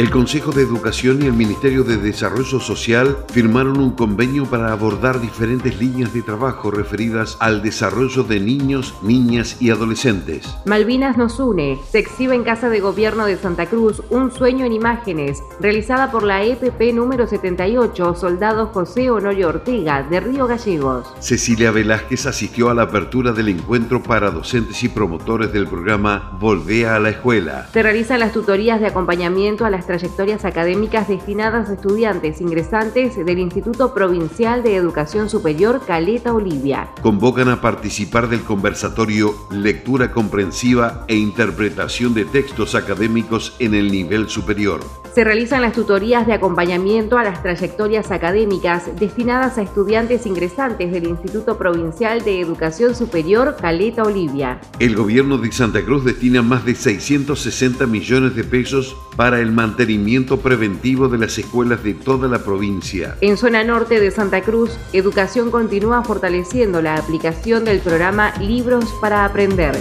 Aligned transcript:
El 0.00 0.08
Consejo 0.08 0.50
de 0.50 0.62
Educación 0.62 1.20
y 1.20 1.26
el 1.26 1.34
Ministerio 1.34 1.84
de 1.84 1.98
Desarrollo 1.98 2.58
Social 2.58 3.18
firmaron 3.30 3.78
un 3.78 3.90
convenio 3.90 4.46
para 4.46 4.72
abordar 4.72 5.20
diferentes 5.20 5.78
líneas 5.78 6.14
de 6.14 6.22
trabajo 6.22 6.70
referidas 6.70 7.36
al 7.38 7.62
desarrollo 7.62 8.22
de 8.22 8.40
niños, 8.40 8.94
niñas 9.02 9.60
y 9.60 9.68
adolescentes. 9.68 10.48
Malvinas 10.64 11.18
nos 11.18 11.38
une. 11.38 11.78
Se 11.90 11.98
exhibe 11.98 12.34
en 12.34 12.44
Casa 12.44 12.70
de 12.70 12.80
Gobierno 12.80 13.26
de 13.26 13.36
Santa 13.36 13.66
Cruz 13.66 14.02
Un 14.08 14.32
sueño 14.32 14.64
en 14.64 14.72
imágenes, 14.72 15.42
realizada 15.60 16.10
por 16.10 16.22
la 16.22 16.44
EPP 16.44 16.94
número 16.94 17.26
78, 17.26 18.14
Soldado 18.14 18.68
José 18.68 19.10
Honorio 19.10 19.50
Ortega, 19.50 20.02
de 20.04 20.18
Río 20.20 20.46
Gallegos. 20.46 21.12
Cecilia 21.18 21.72
Velázquez 21.72 22.24
asistió 22.24 22.70
a 22.70 22.74
la 22.74 22.84
apertura 22.84 23.32
del 23.32 23.50
encuentro 23.50 24.02
para 24.02 24.30
docentes 24.30 24.82
y 24.82 24.88
promotores 24.88 25.52
del 25.52 25.66
programa 25.66 26.38
Volvea 26.40 26.96
a 26.96 27.00
la 27.00 27.10
Escuela. 27.10 27.68
Se 27.74 27.82
realizan 27.82 28.20
las 28.20 28.32
tutorías 28.32 28.80
de 28.80 28.86
acompañamiento 28.86 29.66
a 29.66 29.70
las 29.70 29.89
trayectorias 29.90 30.44
académicas 30.44 31.08
destinadas 31.08 31.68
a 31.68 31.72
estudiantes 31.72 32.40
ingresantes 32.40 33.16
del 33.16 33.40
Instituto 33.40 33.92
Provincial 33.92 34.62
de 34.62 34.76
Educación 34.76 35.28
Superior 35.28 35.80
Caleta 35.84 36.32
Olivia. 36.32 36.92
Convocan 37.02 37.48
a 37.48 37.60
participar 37.60 38.28
del 38.28 38.42
conversatorio 38.42 39.34
Lectura 39.50 40.12
Comprensiva 40.12 41.04
e 41.08 41.16
Interpretación 41.16 42.14
de 42.14 42.24
Textos 42.24 42.76
Académicos 42.76 43.56
en 43.58 43.74
el 43.74 43.90
Nivel 43.90 44.28
Superior. 44.28 44.80
Se 45.14 45.24
realizan 45.24 45.62
las 45.62 45.72
tutorías 45.72 46.24
de 46.24 46.34
acompañamiento 46.34 47.18
a 47.18 47.24
las 47.24 47.42
trayectorias 47.42 48.12
académicas 48.12 48.84
destinadas 49.00 49.58
a 49.58 49.62
estudiantes 49.62 50.24
ingresantes 50.24 50.92
del 50.92 51.08
Instituto 51.08 51.58
Provincial 51.58 52.22
de 52.22 52.40
Educación 52.40 52.94
Superior 52.94 53.56
Caleta 53.60 54.04
Olivia. 54.04 54.60
El 54.78 54.94
gobierno 54.94 55.36
de 55.38 55.50
Santa 55.50 55.84
Cruz 55.84 56.04
destina 56.04 56.42
más 56.42 56.64
de 56.64 56.76
660 56.76 57.86
millones 57.86 58.36
de 58.36 58.44
pesos 58.44 58.96
para 59.16 59.40
el 59.40 59.50
mantenimiento 59.50 60.38
preventivo 60.38 61.08
de 61.08 61.18
las 61.18 61.36
escuelas 61.38 61.82
de 61.82 61.94
toda 61.94 62.28
la 62.28 62.44
provincia. 62.44 63.16
En 63.20 63.36
zona 63.36 63.64
norte 63.64 63.98
de 63.98 64.12
Santa 64.12 64.42
Cruz, 64.42 64.78
Educación 64.92 65.50
continúa 65.50 66.04
fortaleciendo 66.04 66.82
la 66.82 66.94
aplicación 66.94 67.64
del 67.64 67.80
programa 67.80 68.32
Libros 68.38 68.84
para 69.00 69.24
Aprender. 69.24 69.76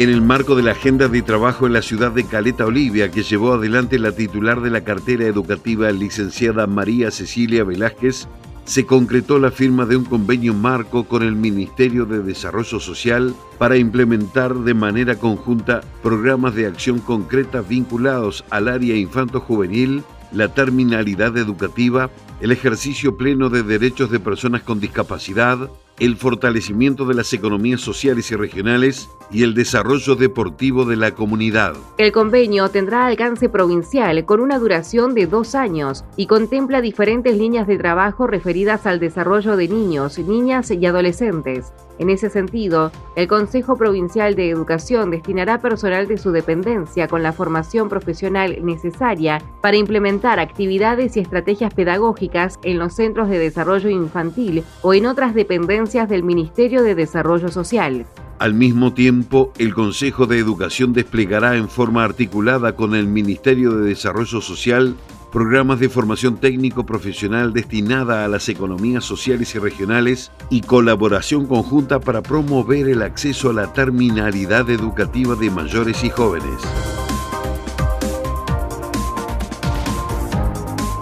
En 0.00 0.08
el 0.08 0.22
marco 0.22 0.56
de 0.56 0.62
la 0.62 0.70
agenda 0.70 1.08
de 1.08 1.20
trabajo 1.20 1.66
en 1.66 1.74
la 1.74 1.82
ciudad 1.82 2.10
de 2.10 2.24
Caleta 2.24 2.64
Olivia 2.64 3.10
que 3.10 3.22
llevó 3.22 3.52
adelante 3.52 3.98
la 3.98 4.12
titular 4.12 4.62
de 4.62 4.70
la 4.70 4.82
cartera 4.82 5.26
educativa, 5.26 5.92
licenciada 5.92 6.66
María 6.66 7.10
Cecilia 7.10 7.64
Velázquez, 7.64 8.26
se 8.64 8.86
concretó 8.86 9.38
la 9.38 9.50
firma 9.50 9.84
de 9.84 9.98
un 9.98 10.06
convenio 10.06 10.54
marco 10.54 11.04
con 11.04 11.22
el 11.22 11.36
Ministerio 11.36 12.06
de 12.06 12.22
Desarrollo 12.22 12.80
Social 12.80 13.34
para 13.58 13.76
implementar 13.76 14.54
de 14.54 14.72
manera 14.72 15.16
conjunta 15.16 15.82
programas 16.02 16.54
de 16.54 16.64
acción 16.64 17.00
concreta 17.00 17.60
vinculados 17.60 18.42
al 18.48 18.68
área 18.68 18.96
infanto-juvenil, 18.96 20.02
la 20.32 20.48
terminalidad 20.48 21.36
educativa, 21.36 22.08
el 22.40 22.52
ejercicio 22.52 23.18
pleno 23.18 23.50
de 23.50 23.64
derechos 23.64 24.10
de 24.10 24.18
personas 24.18 24.62
con 24.62 24.80
discapacidad, 24.80 25.68
el 26.00 26.16
fortalecimiento 26.16 27.04
de 27.04 27.14
las 27.14 27.32
economías 27.34 27.82
sociales 27.82 28.30
y 28.30 28.34
regionales 28.34 29.10
y 29.30 29.42
el 29.42 29.54
desarrollo 29.54 30.16
deportivo 30.16 30.86
de 30.86 30.96
la 30.96 31.14
comunidad. 31.14 31.74
El 31.98 32.10
convenio 32.10 32.70
tendrá 32.70 33.06
alcance 33.06 33.50
provincial 33.50 34.24
con 34.24 34.40
una 34.40 34.58
duración 34.58 35.14
de 35.14 35.26
dos 35.26 35.54
años 35.54 36.04
y 36.16 36.26
contempla 36.26 36.80
diferentes 36.80 37.36
líneas 37.36 37.66
de 37.66 37.76
trabajo 37.76 38.26
referidas 38.26 38.86
al 38.86 38.98
desarrollo 38.98 39.56
de 39.56 39.68
niños, 39.68 40.18
niñas 40.18 40.70
y 40.70 40.84
adolescentes. 40.84 41.72
En 41.98 42.08
ese 42.08 42.30
sentido, 42.30 42.90
el 43.14 43.28
Consejo 43.28 43.76
Provincial 43.76 44.34
de 44.34 44.48
Educación 44.48 45.10
destinará 45.10 45.60
personal 45.60 46.08
de 46.08 46.16
su 46.16 46.32
dependencia 46.32 47.08
con 47.08 47.22
la 47.22 47.34
formación 47.34 47.90
profesional 47.90 48.64
necesaria 48.64 49.42
para 49.60 49.76
implementar 49.76 50.40
actividades 50.40 51.18
y 51.18 51.20
estrategias 51.20 51.74
pedagógicas 51.74 52.58
en 52.62 52.78
los 52.78 52.94
centros 52.94 53.28
de 53.28 53.38
desarrollo 53.38 53.90
infantil 53.90 54.64
o 54.80 54.94
en 54.94 55.04
otras 55.04 55.34
dependencias 55.34 55.89
del 55.90 56.22
Ministerio 56.22 56.84
de 56.84 56.94
Desarrollo 56.94 57.48
Social. 57.48 58.06
Al 58.38 58.54
mismo 58.54 58.94
tiempo, 58.94 59.52
el 59.58 59.74
Consejo 59.74 60.26
de 60.26 60.38
Educación 60.38 60.92
desplegará 60.92 61.56
en 61.56 61.68
forma 61.68 62.04
articulada 62.04 62.76
con 62.76 62.94
el 62.94 63.08
Ministerio 63.08 63.72
de 63.72 63.88
Desarrollo 63.88 64.40
Social 64.40 64.94
programas 65.32 65.80
de 65.80 65.88
formación 65.88 66.38
técnico-profesional 66.38 67.52
destinada 67.52 68.24
a 68.24 68.28
las 68.28 68.48
economías 68.48 69.04
sociales 69.04 69.52
y 69.56 69.58
regionales 69.58 70.30
y 70.48 70.60
colaboración 70.60 71.46
conjunta 71.46 71.98
para 71.98 72.22
promover 72.22 72.88
el 72.88 73.02
acceso 73.02 73.50
a 73.50 73.52
la 73.52 73.72
terminalidad 73.72 74.70
educativa 74.70 75.34
de 75.34 75.50
mayores 75.50 76.04
y 76.04 76.10
jóvenes. 76.10 77.09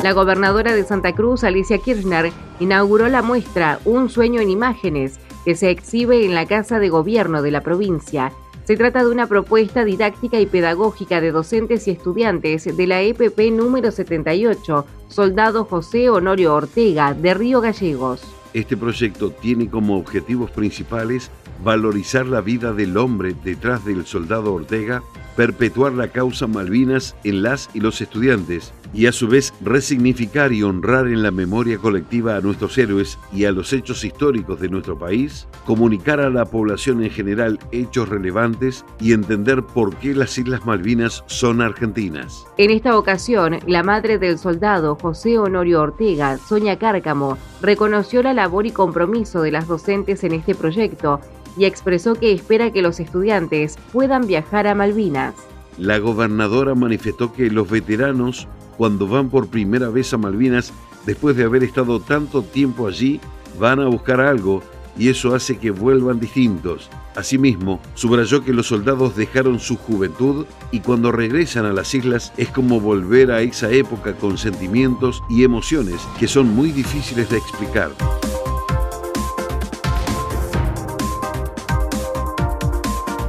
La 0.02 0.12
gobernadora 0.12 0.74
de 0.74 0.84
Santa 0.84 1.14
Cruz, 1.14 1.44
Alicia 1.44 1.78
Kirchner, 1.78 2.32
inauguró 2.60 3.08
la 3.08 3.22
muestra 3.22 3.80
Un 3.84 4.08
sueño 4.08 4.40
en 4.40 4.50
imágenes, 4.50 5.18
que 5.44 5.54
se 5.54 5.70
exhibe 5.70 6.24
en 6.24 6.34
la 6.34 6.46
Casa 6.46 6.78
de 6.78 6.88
Gobierno 6.88 7.42
de 7.42 7.50
la 7.50 7.62
provincia 7.62 8.32
se 8.68 8.76
trata 8.76 9.02
de 9.02 9.10
una 9.10 9.26
propuesta 9.26 9.82
didáctica 9.82 10.38
y 10.38 10.44
pedagógica 10.44 11.22
de 11.22 11.32
docentes 11.32 11.88
y 11.88 11.92
estudiantes 11.92 12.76
de 12.76 12.86
la 12.86 13.00
EPP 13.00 13.50
número 13.50 13.90
78, 13.90 14.84
Soldado 15.08 15.64
José 15.64 16.10
Honorio 16.10 16.54
Ortega, 16.54 17.14
de 17.14 17.32
Río 17.32 17.62
Gallegos. 17.62 18.20
Este 18.52 18.76
proyecto 18.76 19.30
tiene 19.30 19.70
como 19.70 19.96
objetivos 19.96 20.50
principales 20.50 21.30
valorizar 21.64 22.26
la 22.26 22.42
vida 22.42 22.74
del 22.74 22.98
hombre 22.98 23.34
detrás 23.42 23.86
del 23.86 24.04
soldado 24.04 24.52
Ortega, 24.52 25.02
perpetuar 25.34 25.92
la 25.92 26.08
causa 26.08 26.46
Malvinas 26.46 27.16
en 27.24 27.42
las 27.42 27.70
y 27.72 27.80
los 27.80 28.02
estudiantes, 28.02 28.74
y 28.92 29.06
a 29.06 29.12
su 29.12 29.28
vez 29.28 29.52
resignificar 29.60 30.52
y 30.52 30.62
honrar 30.62 31.06
en 31.06 31.22
la 31.22 31.30
memoria 31.30 31.78
colectiva 31.78 32.36
a 32.36 32.40
nuestros 32.40 32.76
héroes 32.78 33.18
y 33.32 33.44
a 33.44 33.52
los 33.52 33.72
hechos 33.72 34.04
históricos 34.04 34.60
de 34.60 34.68
nuestro 34.68 34.98
país, 34.98 35.46
comunicar 35.66 36.20
a 36.20 36.30
la 36.30 36.44
población 36.44 37.02
en 37.02 37.10
general 37.10 37.58
hechos 37.72 38.08
relevantes 38.08 38.84
y 39.00 39.12
entender 39.12 39.62
por 39.62 39.94
qué 39.96 40.14
las 40.14 40.36
Islas 40.38 40.64
Malvinas 40.64 41.24
son 41.26 41.60
argentinas. 41.60 42.46
En 42.56 42.70
esta 42.70 42.96
ocasión, 42.96 43.58
la 43.66 43.82
madre 43.82 44.18
del 44.18 44.38
soldado 44.38 44.96
José 44.96 45.38
Honorio 45.38 45.82
Ortega, 45.82 46.38
Sonia 46.38 46.78
Cárcamo, 46.78 47.38
reconoció 47.62 48.22
la 48.22 48.34
labor 48.34 48.66
y 48.66 48.70
compromiso 48.70 49.42
de 49.42 49.52
las 49.52 49.68
docentes 49.68 50.24
en 50.24 50.32
este 50.32 50.54
proyecto 50.54 51.20
y 51.56 51.64
expresó 51.64 52.14
que 52.14 52.32
espera 52.32 52.72
que 52.72 52.82
los 52.82 53.00
estudiantes 53.00 53.76
puedan 53.92 54.26
viajar 54.26 54.66
a 54.66 54.74
Malvinas. 54.74 55.34
La 55.76 55.98
gobernadora 55.98 56.74
manifestó 56.74 57.32
que 57.32 57.50
los 57.50 57.70
veteranos 57.70 58.48
cuando 58.78 59.08
van 59.08 59.28
por 59.28 59.48
primera 59.48 59.90
vez 59.90 60.14
a 60.14 60.18
Malvinas, 60.18 60.72
después 61.04 61.36
de 61.36 61.44
haber 61.44 61.64
estado 61.64 62.00
tanto 62.00 62.42
tiempo 62.42 62.86
allí, 62.86 63.20
van 63.58 63.80
a 63.80 63.88
buscar 63.88 64.20
algo 64.20 64.62
y 64.96 65.08
eso 65.08 65.34
hace 65.34 65.58
que 65.58 65.70
vuelvan 65.70 66.20
distintos. 66.20 66.88
Asimismo, 67.14 67.80
subrayó 67.94 68.44
que 68.44 68.52
los 68.52 68.68
soldados 68.68 69.16
dejaron 69.16 69.58
su 69.58 69.76
juventud 69.76 70.46
y 70.70 70.80
cuando 70.80 71.12
regresan 71.12 71.66
a 71.66 71.72
las 71.72 71.92
islas 71.94 72.32
es 72.36 72.48
como 72.48 72.80
volver 72.80 73.32
a 73.32 73.40
esa 73.40 73.70
época 73.70 74.14
con 74.14 74.38
sentimientos 74.38 75.22
y 75.28 75.42
emociones 75.42 76.00
que 76.18 76.28
son 76.28 76.54
muy 76.54 76.70
difíciles 76.70 77.28
de 77.30 77.38
explicar. 77.38 77.90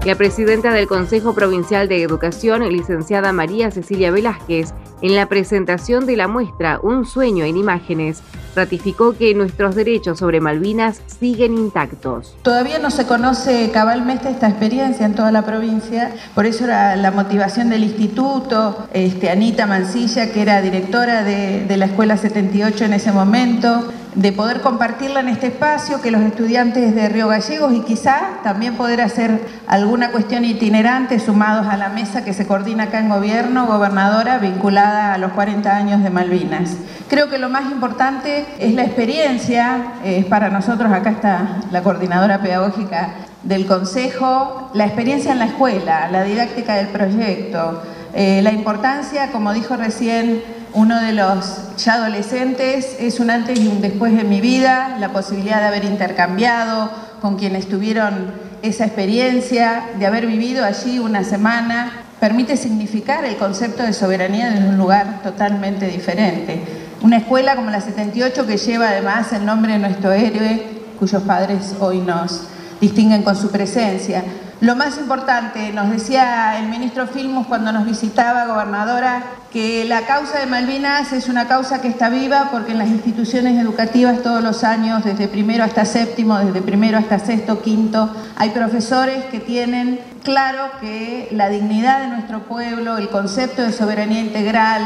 La 0.06 0.16
presidenta 0.16 0.74
del 0.74 0.88
Consejo 0.88 1.34
Provincial 1.34 1.88
de 1.88 2.02
Educación, 2.02 2.68
licenciada 2.70 3.32
María 3.32 3.70
Cecilia 3.70 4.12
Velázquez, 4.12 4.74
en 5.02 5.16
la 5.16 5.28
presentación 5.28 6.06
de 6.06 6.18
la 6.18 6.28
muestra 6.28 6.80
Un 6.82 7.06
sueño 7.06 7.46
en 7.46 7.58
imágenes, 7.58 8.22
ratificó 8.56 9.14
que 9.14 9.34
nuestros 9.36 9.76
derechos 9.76 10.20
sobre 10.20 10.42
Malvinas 10.42 11.02
siguen 11.20 11.58
intactos. 11.58 12.36
Todavía 12.42 12.80
no 12.80 12.92
se 12.92 13.06
conoce 13.06 13.70
cabalmente 13.72 14.30
esta 14.30 14.50
experiencia 14.50 15.06
en 15.06 15.16
toda 15.16 15.32
la 15.32 15.44
provincia, 15.44 16.14
por 16.36 16.46
eso 16.46 16.66
era 16.66 16.96
la 16.96 17.12
motivación 17.12 17.70
del 17.70 17.84
instituto, 17.84 18.88
este, 18.94 19.30
Anita 19.30 19.66
Mancilla, 19.66 20.32
que 20.32 20.42
era 20.42 20.62
directora 20.62 21.24
de 21.24 21.78
la 21.78 21.86
Escuela 21.86 22.18
78 22.18 22.86
en 22.86 22.94
ese 22.94 23.12
momento, 23.12 23.86
de 24.16 24.32
poder 24.32 24.62
compartirla 24.62 25.20
en 25.20 25.30
este 25.30 25.48
espacio, 25.48 26.02
que 26.02 26.12
los 26.12 26.22
estudiantes 26.22 26.96
de 26.96 27.10
Río 27.10 27.28
Gallegos 27.28 27.74
y 27.74 27.82
quizá 27.82 28.40
también 28.44 28.76
poder 28.76 29.02
hacer 29.02 29.40
alguna 29.68 30.12
cuestión 30.12 30.46
itinerante 30.46 31.20
sumados 31.20 31.68
a 31.68 31.78
la 31.78 31.90
mesa 31.90 32.24
que 32.24 32.34
se 32.34 32.48
coordina 32.48 32.86
acá 32.86 33.00
en 33.00 33.10
gobierno, 33.10 33.68
gobernadora, 33.68 34.40
vinculada 34.40 35.14
a 35.14 35.18
los 35.18 35.32
40 35.34 35.76
años 35.76 36.04
de 36.04 36.10
Malvinas. 36.10 36.76
Creo 37.08 37.30
que 37.30 37.38
lo 37.38 37.50
más 37.50 37.72
importante 37.72 38.46
es 38.60 38.74
la 38.74 38.84
experiencia, 38.84 39.94
es 40.04 40.26
para 40.26 40.50
nosotros, 40.50 40.92
acá 40.92 41.12
está 41.12 41.58
la 41.72 41.84
coordinadora 41.84 42.42
pedagógica 42.42 43.12
del 43.44 43.66
Consejo, 43.68 44.72
la 44.74 44.86
experiencia 44.86 45.32
en 45.32 45.40
la 45.40 45.46
escuela, 45.46 46.10
la 46.12 46.24
didáctica 46.24 46.76
del 46.76 46.88
proyecto, 46.88 47.84
eh, 48.14 48.42
la 48.42 48.52
importancia, 48.52 49.32
como 49.32 49.54
dijo 49.54 49.78
recién 49.78 50.42
uno 50.74 51.02
de 51.02 51.14
los 51.14 51.76
ya 51.78 51.96
adolescentes, 51.96 52.96
es 53.00 53.20
un 53.20 53.30
antes 53.30 53.60
y 53.60 53.68
un 53.68 53.82
después 53.82 54.16
de 54.16 54.24
mi 54.24 54.42
vida, 54.42 54.98
la 55.00 55.10
posibilidad 55.12 55.62
de 55.62 55.68
haber 55.68 55.86
intercambiado 55.86 56.92
con 57.22 57.38
quienes 57.38 57.68
tuvieron 57.68 58.34
esa 58.62 58.86
experiencia, 58.86 59.84
de 59.98 60.06
haber 60.06 60.26
vivido 60.28 60.66
allí 60.66 61.00
una 61.00 61.24
semana, 61.24 61.92
permite 62.20 62.58
significar 62.58 63.24
el 63.26 63.38
concepto 63.38 63.84
de 63.84 63.94
soberanía 63.94 64.50
desde 64.50 64.68
un 64.68 64.78
lugar 64.78 65.22
totalmente 65.24 65.88
diferente. 65.88 66.62
Una 67.02 67.18
escuela 67.18 67.56
como 67.56 67.72
la 67.72 67.80
78 67.80 68.46
que 68.46 68.58
lleva 68.58 68.90
además 68.90 69.32
el 69.32 69.46
nombre 69.46 69.74
de 69.74 69.80
nuestro 69.80 70.12
héroe, 70.12 70.66
cuyos 71.00 71.24
padres 71.24 71.76
hoy 71.80 72.00
nos 72.00 72.42
distinguen 72.82 73.24
con 73.24 73.36
su 73.36 73.50
presencia. 73.50 74.24
Lo 74.62 74.76
más 74.76 74.98
importante, 74.98 75.72
nos 75.72 75.90
decía 75.90 76.60
el 76.60 76.68
ministro 76.68 77.08
Filmus 77.08 77.48
cuando 77.48 77.72
nos 77.72 77.86
visitaba, 77.86 78.46
gobernadora, 78.46 79.24
que 79.54 79.86
la 79.86 80.02
causa 80.02 80.40
de 80.40 80.48
Malvinas 80.48 81.14
es 81.14 81.30
una 81.30 81.48
causa 81.48 81.80
que 81.80 81.88
está 81.88 82.10
viva 82.10 82.50
porque 82.52 82.74
en 82.74 82.78
las 82.78 82.90
instituciones 82.90 83.58
educativas 83.58 84.22
todos 84.22 84.44
los 84.44 84.66
años, 84.66 85.06
desde 85.06 85.30
primero 85.30 85.64
hasta 85.64 85.86
séptimo, 85.86 86.38
desde 86.40 86.62
primero 86.62 86.98
hasta 86.98 87.20
sexto, 87.20 87.62
quinto, 87.62 88.14
hay 88.36 88.50
profesores 88.50 89.24
que 89.32 89.40
tienen 89.40 90.02
claro 90.24 90.66
que 90.82 91.30
la 91.32 91.48
dignidad 91.48 92.02
de 92.02 92.08
nuestro 92.10 92.42
pueblo, 92.42 92.98
el 92.98 93.08
concepto 93.08 93.62
de 93.62 93.72
soberanía 93.72 94.20
integral, 94.20 94.84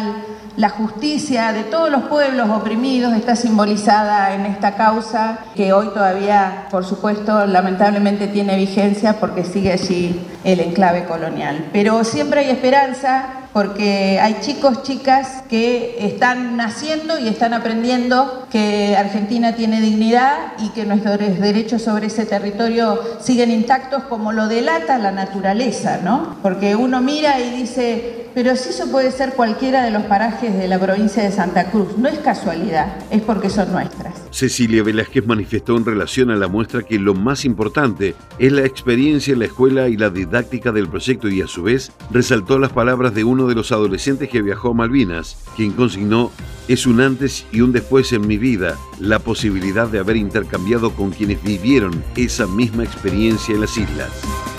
la 0.57 0.69
justicia 0.69 1.51
de 1.51 1.63
todos 1.63 1.89
los 1.89 2.03
pueblos 2.03 2.50
oprimidos 2.50 3.13
está 3.13 3.35
simbolizada 3.35 4.35
en 4.35 4.45
esta 4.45 4.75
causa 4.75 5.39
que 5.55 5.73
hoy 5.73 5.88
todavía, 5.88 6.67
por 6.69 6.85
supuesto, 6.85 7.45
lamentablemente 7.47 8.27
tiene 8.27 8.55
vigencia 8.55 9.19
porque 9.19 9.44
sigue 9.44 9.71
allí 9.73 10.21
el 10.44 10.59
enclave 10.59 11.05
colonial. 11.05 11.69
Pero 11.73 12.03
siempre 12.03 12.41
hay 12.41 12.51
esperanza 12.51 13.44
porque 13.53 14.19
hay 14.19 14.38
chicos, 14.41 14.81
chicas 14.81 15.44
que 15.47 15.95
están 16.00 16.57
naciendo 16.57 17.19
y 17.19 17.27
están 17.27 17.53
aprendiendo 17.53 18.47
que 18.51 18.97
Argentina 18.97 19.53
tiene 19.53 19.79
dignidad 19.79 20.53
y 20.57 20.69
que 20.69 20.85
nuestros 20.85 21.19
derechos 21.19 21.83
sobre 21.83 22.07
ese 22.07 22.25
territorio 22.25 22.99
siguen 23.21 23.51
intactos 23.51 24.03
como 24.03 24.31
lo 24.31 24.47
delata 24.47 24.97
la 24.97 25.11
naturaleza, 25.11 25.99
¿no? 26.03 26.38
Porque 26.41 26.75
uno 26.75 26.99
mira 27.01 27.39
y 27.39 27.51
dice, 27.51 28.22
pero 28.33 28.56
si 28.56 28.69
eso 28.69 28.89
puede 28.91 29.12
ser 29.12 29.33
cualquiera 29.33 29.83
de 29.83 29.91
los 29.91 30.03
parajes 30.03 30.57
de 30.57 30.68
la 30.68 30.80
provincia 30.80 31.24
de 31.24 31.31
Santa 31.31 31.69
Cruz, 31.71 31.97
no 31.97 32.09
es 32.09 32.19
casualidad, 32.19 32.97
es 33.12 33.21
porque 33.21 33.50
son 33.50 33.71
nuestras. 33.71 34.24
Cecilia 34.31 34.83
Velázquez 34.83 35.25
manifestó 35.25 35.77
en 35.77 35.85
relación 35.85 36.31
a 36.31 36.35
la 36.35 36.47
muestra 36.47 36.83
que 36.83 37.00
lo 37.00 37.13
más 37.13 37.45
importante 37.45 38.15
es 38.39 38.51
la 38.51 38.65
experiencia 38.65 39.33
en 39.33 39.39
la 39.39 39.45
escuela 39.45 39.88
y 39.88 39.97
la 39.97 40.09
didáctica 40.09 40.71
del 40.71 40.89
proyecto 40.89 41.30
y 41.30 41.41
a 41.41 41.47
su 41.47 41.63
vez 41.63 41.91
resaltó 42.12 42.59
las 42.59 42.71
palabras 42.71 43.13
de 43.13 43.24
uno 43.24 43.47
de 43.47 43.56
los 43.56 43.71
adolescentes 43.71 44.30
que 44.30 44.41
viajó 44.41 44.69
a 44.69 44.74
Malvinas, 44.74 45.38
quien 45.56 45.71
consignó 45.71 46.31
es 46.68 46.85
un 46.85 47.01
antes 47.01 47.45
y 47.51 47.62
un 47.62 47.71
después 47.74 48.13
en 48.13 48.25
mi 48.25 48.38
vida, 48.38 48.77
la 49.00 49.19
posibilidad 49.19 49.88
de 49.88 50.00
haber 50.00 50.18
intercambiado 50.18 50.91
con 50.91 51.12
quienes 51.12 51.44
vivieron 51.44 52.03
esa 52.15 52.47
misma 52.47 52.83
experiencia 52.83 53.53
en 53.53 53.62
las 53.62 53.77
islas. 53.77 54.52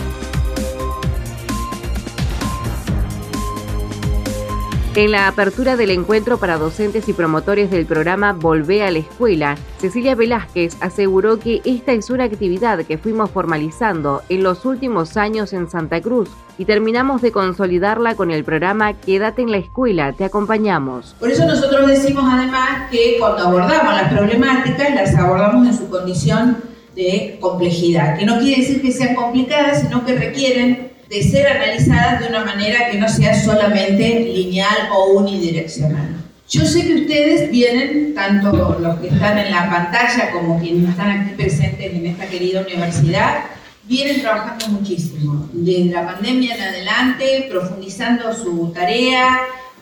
En 4.97 5.11
la 5.11 5.27
apertura 5.27 5.75
del 5.77 5.91
encuentro 5.91 6.39
para 6.39 6.57
docentes 6.57 7.09
y 7.09 7.13
promotores 7.13 7.69
del 7.69 7.85
programa 7.85 8.33
Volvé 8.33 8.85
a 8.85 8.93
la 8.93 9.01
Escuela, 9.01 9.57
Cecilia 9.79 10.15
Velázquez 10.15 10.77
aseguró 10.81 11.41
que 11.41 11.61
esta 11.65 11.91
es 11.91 12.11
una 12.11 12.23
actividad 12.23 12.79
que 12.85 12.97
fuimos 12.97 13.29
formalizando 13.33 14.23
en 14.29 14.45
los 14.45 14.65
últimos 14.65 15.17
años 15.17 15.53
en 15.53 15.69
Santa 15.69 16.01
Cruz 16.01 16.31
y 16.59 16.65
terminamos 16.65 17.23
de 17.23 17.33
consolidarla 17.33 18.15
con 18.15 18.31
el 18.31 18.45
programa 18.45 18.93
Quédate 18.93 19.43
en 19.43 19.51
la 19.51 19.57
Escuela, 19.57 20.13
te 20.13 20.23
acompañamos. 20.23 21.17
Por 21.19 21.29
eso 21.29 21.45
nosotros 21.45 21.89
decimos 21.89 22.27
además 22.31 22.89
que 22.93 23.17
cuando 23.19 23.49
abordamos 23.49 23.95
las 23.95 24.13
problemáticas, 24.13 24.95
las 24.95 25.17
abordamos 25.17 25.67
en 25.67 25.77
su 25.77 25.91
condición 25.91 26.59
de 26.95 27.39
complejidad, 27.41 28.17
que 28.17 28.27
no 28.27 28.39
quiere 28.39 28.63
decir 28.63 28.81
que 28.81 28.93
sean 28.93 29.17
complicadas, 29.17 29.81
sino 29.81 30.05
que 30.07 30.15
requieren 30.15 30.94
de 31.15 31.23
ser 31.23 31.47
analizadas 31.47 32.21
de 32.21 32.27
una 32.27 32.45
manera 32.45 32.91
que 32.91 32.99
no 32.99 33.09
sea 33.09 33.41
solamente 33.41 34.19
lineal 34.35 34.89
o 34.93 35.13
unidireccional. 35.21 36.09
Yo 36.49 36.65
sé 36.67 36.85
que 36.85 36.95
ustedes 37.03 37.53
vienen, 37.53 38.15
tanto 38.15 38.77
los 38.81 38.99
que 38.99 39.09
están 39.09 39.39
en 39.39 39.53
la 39.53 39.71
pantalla 39.71 40.33
como 40.33 40.59
quienes 40.59 40.91
están 40.91 41.11
aquí 41.11 41.35
presentes 41.37 41.95
en 41.95 42.07
esta 42.07 42.27
querida 42.27 42.63
universidad, 42.63 43.45
vienen 43.85 44.23
trabajando 44.23 44.69
muchísimo, 44.69 45.49
desde 45.53 45.93
la 45.93 46.05
pandemia 46.05 46.57
en 46.57 46.63
adelante, 46.63 47.47
profundizando 47.49 48.35
su 48.35 48.73
tarea, 48.75 49.39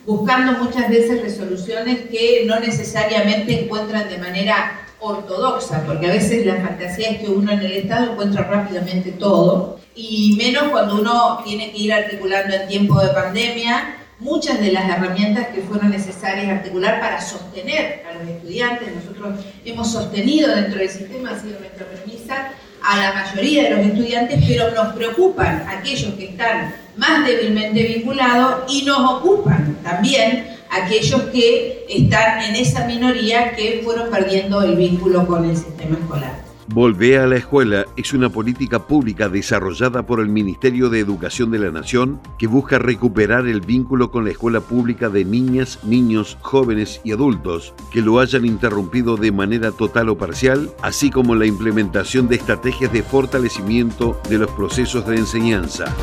buscando 0.07 0.63
muchas 0.63 0.91
veces 0.91 1.23
resoluciones 1.23 2.01
que 2.11 2.45
no 2.47 2.61
necesariamente 2.61 3.65
encuentran 3.65 4.11
de 4.11 4.19
manera 4.19 4.83
ortodoxa, 5.01 5.83
porque 5.87 6.09
a 6.09 6.13
veces 6.13 6.45
la 6.45 6.57
fantasía 6.57 7.09
es 7.09 7.21
que 7.21 7.29
uno 7.29 7.53
en 7.53 7.61
el 7.61 7.73
Estado 7.73 8.13
encuentra 8.13 8.45
rápidamente 8.45 9.13
todo, 9.13 9.81
y 9.95 10.35
menos 10.37 10.65
cuando 10.71 10.97
uno 10.97 11.43
tiene 11.45 11.71
que 11.73 11.79
ir 11.79 11.93
articulando 11.93 12.55
en 12.55 12.69
tiempo 12.69 13.01
de 13.01 13.09
pandemia 13.09 13.97
muchas 14.23 14.61
de 14.61 14.73
las 14.73 14.89
herramientas 14.89 15.49
que 15.49 15.63
fueron 15.63 15.91
necesarias 15.91 16.49
articular 16.49 17.01
para 17.01 17.21
sostener 17.21 18.05
a 18.09 18.15
los 18.15 18.29
estudiantes. 18.29 18.89
Nosotros 18.95 19.45
hemos 19.65 19.91
sostenido 19.91 20.55
dentro 20.55 20.79
del 20.79 20.89
sistema, 20.89 21.31
ha 21.31 21.41
sido 21.41 21.59
nuestra 21.59 21.87
premisa, 21.87 22.53
a 22.85 22.99
la 22.99 23.13
mayoría 23.13 23.65
de 23.65 23.71
los 23.71 23.87
estudiantes, 23.87 24.45
pero 24.47 24.71
nos 24.73 24.95
preocupan 24.95 25.65
aquellos 25.69 26.15
que 26.15 26.31
están 26.31 26.75
más 26.97 27.25
débilmente 27.25 27.83
vinculados 27.83 28.73
y 28.73 28.85
nos 28.85 28.99
ocupan 29.13 29.79
también 29.83 30.47
aquellos 30.71 31.23
que 31.25 31.85
están 31.89 32.43
en 32.43 32.57
esa 32.57 32.87
minoría 32.87 33.55
que 33.55 33.83
fueron 33.85 34.11
perdiendo 34.11 34.63
el 34.63 34.77
vínculo 34.77 35.27
con 35.27 35.49
el 35.49 35.57
sistema 35.57 35.97
escolar. 35.97 36.52
Volvé 36.75 37.19
a 37.19 37.27
la 37.27 37.37
escuela 37.37 37.85
es 37.99 38.15
una 38.15 38.31
política 38.31 38.87
pública 38.87 39.29
desarrollada 39.29 40.07
por 40.07 40.21
el 40.21 40.31
Ministerio 40.31 40.89
de 40.89 41.01
Educación 41.01 41.51
de 41.51 41.59
la 41.59 41.71
Nación 41.71 42.19
que 42.39 42.47
busca 42.47 42.79
recuperar 42.79 43.47
el 43.47 43.61
vínculo 43.61 44.11
con 44.11 44.25
la 44.25 44.31
escuela 44.31 44.63
pública 44.63 45.11
de 45.11 45.27
niñas, 45.27 45.81
niños, 45.85 46.39
jóvenes 46.41 47.03
y 47.05 47.13
adultos 47.13 47.75
que 47.91 48.01
lo 48.01 48.21
hayan 48.21 48.47
interrumpido 48.47 49.19
de 49.19 49.33
manera 49.33 49.71
total 49.71 50.09
o 50.09 50.17
parcial, 50.17 50.71
así 50.81 51.11
como 51.11 51.35
la 51.35 51.45
implementación 51.45 52.27
de 52.27 52.37
estrategias 52.37 52.91
de 52.91 53.03
fortalecimiento 53.03 54.19
de 54.31 54.39
los 54.39 54.51
procesos 54.53 55.07
de 55.07 55.17
enseñanza. 55.17 55.95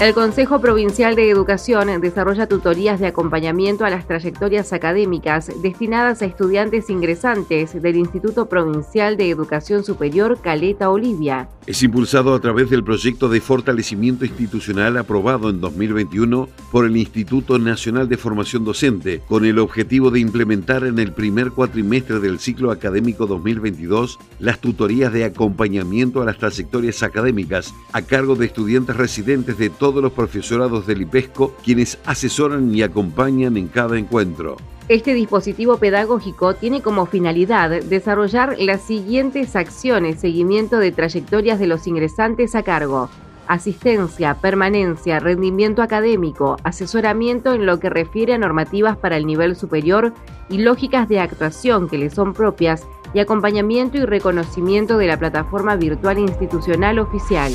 El 0.00 0.14
Consejo 0.14 0.60
Provincial 0.60 1.16
de 1.16 1.28
Educación 1.28 2.00
desarrolla 2.00 2.46
tutorías 2.46 3.00
de 3.00 3.08
acompañamiento 3.08 3.84
a 3.84 3.90
las 3.90 4.06
trayectorias 4.06 4.72
académicas 4.72 5.50
destinadas 5.60 6.22
a 6.22 6.26
estudiantes 6.26 6.88
ingresantes 6.88 7.82
del 7.82 7.96
Instituto 7.96 8.48
Provincial 8.48 9.16
de 9.16 9.28
Educación 9.28 9.82
Superior 9.82 10.38
Caleta 10.40 10.90
Olivia. 10.90 11.48
Es 11.66 11.82
impulsado 11.82 12.32
a 12.32 12.40
través 12.40 12.70
del 12.70 12.84
proyecto 12.84 13.28
de 13.28 13.40
fortalecimiento 13.40 14.24
institucional 14.24 14.96
aprobado 14.98 15.50
en 15.50 15.60
2021 15.60 16.48
por 16.70 16.86
el 16.86 16.96
Instituto 16.96 17.58
Nacional 17.58 18.08
de 18.08 18.16
Formación 18.16 18.64
Docente, 18.64 19.20
con 19.26 19.44
el 19.44 19.58
objetivo 19.58 20.12
de 20.12 20.20
implementar 20.20 20.84
en 20.84 21.00
el 21.00 21.12
primer 21.12 21.50
cuatrimestre 21.50 22.20
del 22.20 22.38
ciclo 22.38 22.70
académico 22.70 23.26
2022 23.26 24.18
las 24.38 24.60
tutorías 24.60 25.12
de 25.12 25.24
acompañamiento 25.24 26.22
a 26.22 26.24
las 26.24 26.38
trayectorias 26.38 27.02
académicas 27.02 27.74
a 27.92 28.02
cargo 28.02 28.36
de 28.36 28.46
estudiantes 28.46 28.96
residentes 28.96 29.58
de 29.58 29.70
todo 29.70 29.87
todos 29.88 30.02
los 30.02 30.12
profesorados 30.12 30.86
del 30.86 31.00
IPESCO, 31.00 31.54
quienes 31.64 31.98
asesoran 32.04 32.74
y 32.74 32.82
acompañan 32.82 33.56
en 33.56 33.68
cada 33.68 33.98
encuentro. 33.98 34.58
Este 34.90 35.14
dispositivo 35.14 35.78
pedagógico 35.78 36.54
tiene 36.54 36.82
como 36.82 37.06
finalidad 37.06 37.70
desarrollar 37.70 38.56
las 38.58 38.82
siguientes 38.82 39.56
acciones, 39.56 40.20
seguimiento 40.20 40.76
de 40.76 40.92
trayectorias 40.92 41.58
de 41.58 41.68
los 41.68 41.86
ingresantes 41.86 42.54
a 42.54 42.62
cargo, 42.62 43.08
asistencia, 43.46 44.34
permanencia, 44.34 45.20
rendimiento 45.20 45.80
académico, 45.80 46.58
asesoramiento 46.64 47.54
en 47.54 47.64
lo 47.64 47.80
que 47.80 47.88
refiere 47.88 48.34
a 48.34 48.38
normativas 48.38 48.98
para 48.98 49.16
el 49.16 49.24
nivel 49.24 49.56
superior 49.56 50.12
y 50.50 50.58
lógicas 50.58 51.08
de 51.08 51.20
actuación 51.20 51.88
que 51.88 51.96
le 51.96 52.10
son 52.10 52.34
propias 52.34 52.86
y 53.14 53.20
acompañamiento 53.20 53.96
y 53.96 54.04
reconocimiento 54.04 54.98
de 54.98 55.06
la 55.06 55.18
plataforma 55.18 55.76
virtual 55.76 56.18
institucional 56.18 56.98
oficial. 56.98 57.54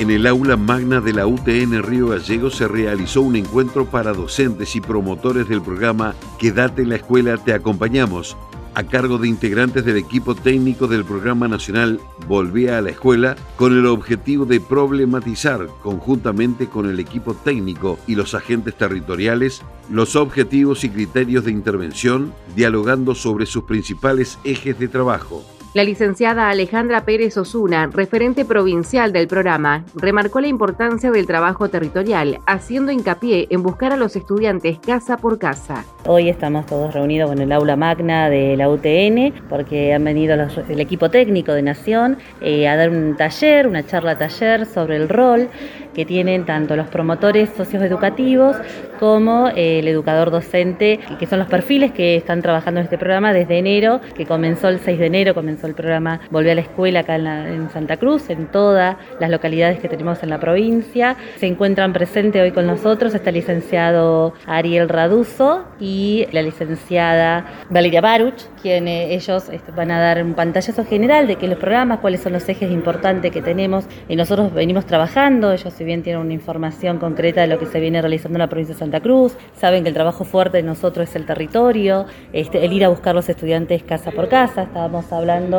En 0.00 0.10
el 0.10 0.26
aula 0.26 0.56
magna 0.56 1.02
de 1.02 1.12
la 1.12 1.26
UTN 1.26 1.82
Río 1.82 2.08
Gallegos 2.08 2.54
se 2.54 2.66
realizó 2.66 3.20
un 3.20 3.36
encuentro 3.36 3.84
para 3.84 4.14
docentes 4.14 4.74
y 4.74 4.80
promotores 4.80 5.46
del 5.46 5.60
programa 5.60 6.14
Quédate 6.38 6.80
en 6.80 6.88
la 6.88 6.96
escuela, 6.96 7.36
te 7.36 7.52
acompañamos, 7.52 8.34
a 8.74 8.82
cargo 8.84 9.18
de 9.18 9.28
integrantes 9.28 9.84
del 9.84 9.98
equipo 9.98 10.34
técnico 10.34 10.86
del 10.86 11.04
programa 11.04 11.48
nacional 11.48 12.00
Volvía 12.26 12.78
a 12.78 12.80
la 12.80 12.88
Escuela, 12.88 13.36
con 13.56 13.76
el 13.76 13.84
objetivo 13.84 14.46
de 14.46 14.58
problematizar 14.58 15.66
conjuntamente 15.82 16.66
con 16.66 16.88
el 16.88 16.98
equipo 16.98 17.34
técnico 17.34 17.98
y 18.06 18.14
los 18.14 18.34
agentes 18.34 18.78
territoriales 18.78 19.60
los 19.90 20.16
objetivos 20.16 20.82
y 20.82 20.88
criterios 20.88 21.44
de 21.44 21.50
intervención, 21.50 22.32
dialogando 22.56 23.14
sobre 23.14 23.44
sus 23.44 23.64
principales 23.64 24.38
ejes 24.44 24.78
de 24.78 24.88
trabajo. 24.88 25.44
La 25.72 25.84
licenciada 25.84 26.50
Alejandra 26.50 27.04
Pérez 27.04 27.36
Osuna, 27.36 27.88
referente 27.92 28.44
provincial 28.44 29.12
del 29.12 29.28
programa, 29.28 29.84
remarcó 29.94 30.40
la 30.40 30.48
importancia 30.48 31.12
del 31.12 31.28
trabajo 31.28 31.68
territorial, 31.68 32.40
haciendo 32.44 32.90
hincapié 32.90 33.46
en 33.50 33.62
buscar 33.62 33.92
a 33.92 33.96
los 33.96 34.16
estudiantes 34.16 34.80
casa 34.80 35.16
por 35.16 35.38
casa. 35.38 35.84
Hoy 36.06 36.28
estamos 36.28 36.66
todos 36.66 36.92
reunidos 36.92 37.30
con 37.30 37.40
el 37.40 37.52
aula 37.52 37.76
magna 37.76 38.28
de 38.28 38.56
la 38.56 38.68
UTN 38.68 39.46
porque 39.48 39.94
han 39.94 40.02
venido 40.02 40.34
el 40.34 40.80
equipo 40.80 41.08
técnico 41.08 41.52
de 41.52 41.62
Nación 41.62 42.18
eh, 42.40 42.66
a 42.66 42.74
dar 42.74 42.90
un 42.90 43.14
taller, 43.16 43.68
una 43.68 43.86
charla 43.86 44.18
taller 44.18 44.66
sobre 44.66 44.96
el 44.96 45.08
rol 45.08 45.50
que 45.94 46.04
tienen 46.04 46.46
tanto 46.46 46.76
los 46.76 46.88
promotores 46.88 47.50
socios 47.56 47.82
educativos 47.82 48.56
como 48.98 49.48
eh, 49.48 49.80
el 49.80 49.88
educador 49.88 50.30
docente, 50.30 51.00
que 51.18 51.26
son 51.26 51.38
los 51.38 51.48
perfiles 51.48 51.92
que 51.92 52.16
están 52.16 52.42
trabajando 52.42 52.80
en 52.80 52.84
este 52.84 52.98
programa 52.98 53.32
desde 53.32 53.58
enero, 53.58 54.00
que 54.14 54.26
comenzó 54.26 54.68
el 54.68 54.78
6 54.78 54.98
de 54.98 55.06
enero, 55.06 55.34
el 55.66 55.74
programa 55.74 56.20
Volví 56.30 56.50
a 56.50 56.54
la 56.54 56.60
Escuela 56.60 57.00
acá 57.00 57.16
en, 57.16 57.70
Santa 57.70 57.96
Cruz, 57.96 58.30
en 58.30 58.46
todas 58.46 58.96
las 59.18 59.30
localidades 59.30 59.78
que 59.80 59.88
tenemos 59.88 60.22
en 60.22 60.30
la 60.30 60.40
provincia. 60.40 61.16
Se 61.36 61.46
encuentran 61.46 61.92
presentes 61.92 62.42
hoy 62.42 62.52
con 62.52 62.66
nosotros 62.66 63.14
está 63.14 63.30
el 63.30 63.36
licenciado 63.36 64.34
Ariel 64.46 64.88
Raduzo 64.88 65.64
y 65.78 66.26
la 66.32 66.42
licenciada 66.42 67.44
Valeria 67.70 68.00
Baruch, 68.00 68.42
quienes 68.62 69.10
ellos 69.10 69.48
este, 69.50 69.72
van 69.72 69.90
a 69.90 70.00
dar 70.00 70.22
un 70.22 70.34
pantallazo 70.34 70.84
general 70.84 71.26
de 71.26 71.36
qué 71.36 71.48
los 71.48 71.58
programas, 71.58 72.00
cuáles 72.00 72.20
son 72.20 72.32
los 72.32 72.48
ejes 72.48 72.70
importantes 72.70 73.30
que 73.30 73.42
tenemos 73.42 73.84
y 74.08 74.16
nosotros 74.16 74.52
venimos 74.52 74.86
trabajando, 74.86 75.52
ellos 75.52 75.72
si 75.72 75.84
bien 75.84 76.02
tienen 76.02 76.22
una 76.22 76.32
información 76.32 76.98
concreta 76.98 77.40
de 77.42 77.46
lo 77.46 77.58
que 77.58 77.66
se 77.66 77.80
viene 77.80 78.00
realizando 78.00 78.36
en 78.36 78.40
la 78.40 78.48
provincia 78.48 78.74
de 78.74 78.78
Santa 78.78 79.00
Cruz, 79.00 79.36
saben 79.54 79.82
que 79.82 79.88
el 79.88 79.94
trabajo 79.94 80.24
fuerte 80.24 80.58
de 80.58 80.62
nosotros 80.62 81.08
es 81.08 81.16
el 81.16 81.26
territorio, 81.26 82.06
este, 82.32 82.64
el 82.64 82.72
ir 82.72 82.84
a 82.84 82.88
buscar 82.88 83.14
los 83.14 83.28
estudiantes 83.28 83.82
casa 83.82 84.10
por 84.10 84.28
casa, 84.28 84.62
estábamos 84.62 85.12
hablando 85.12 85.49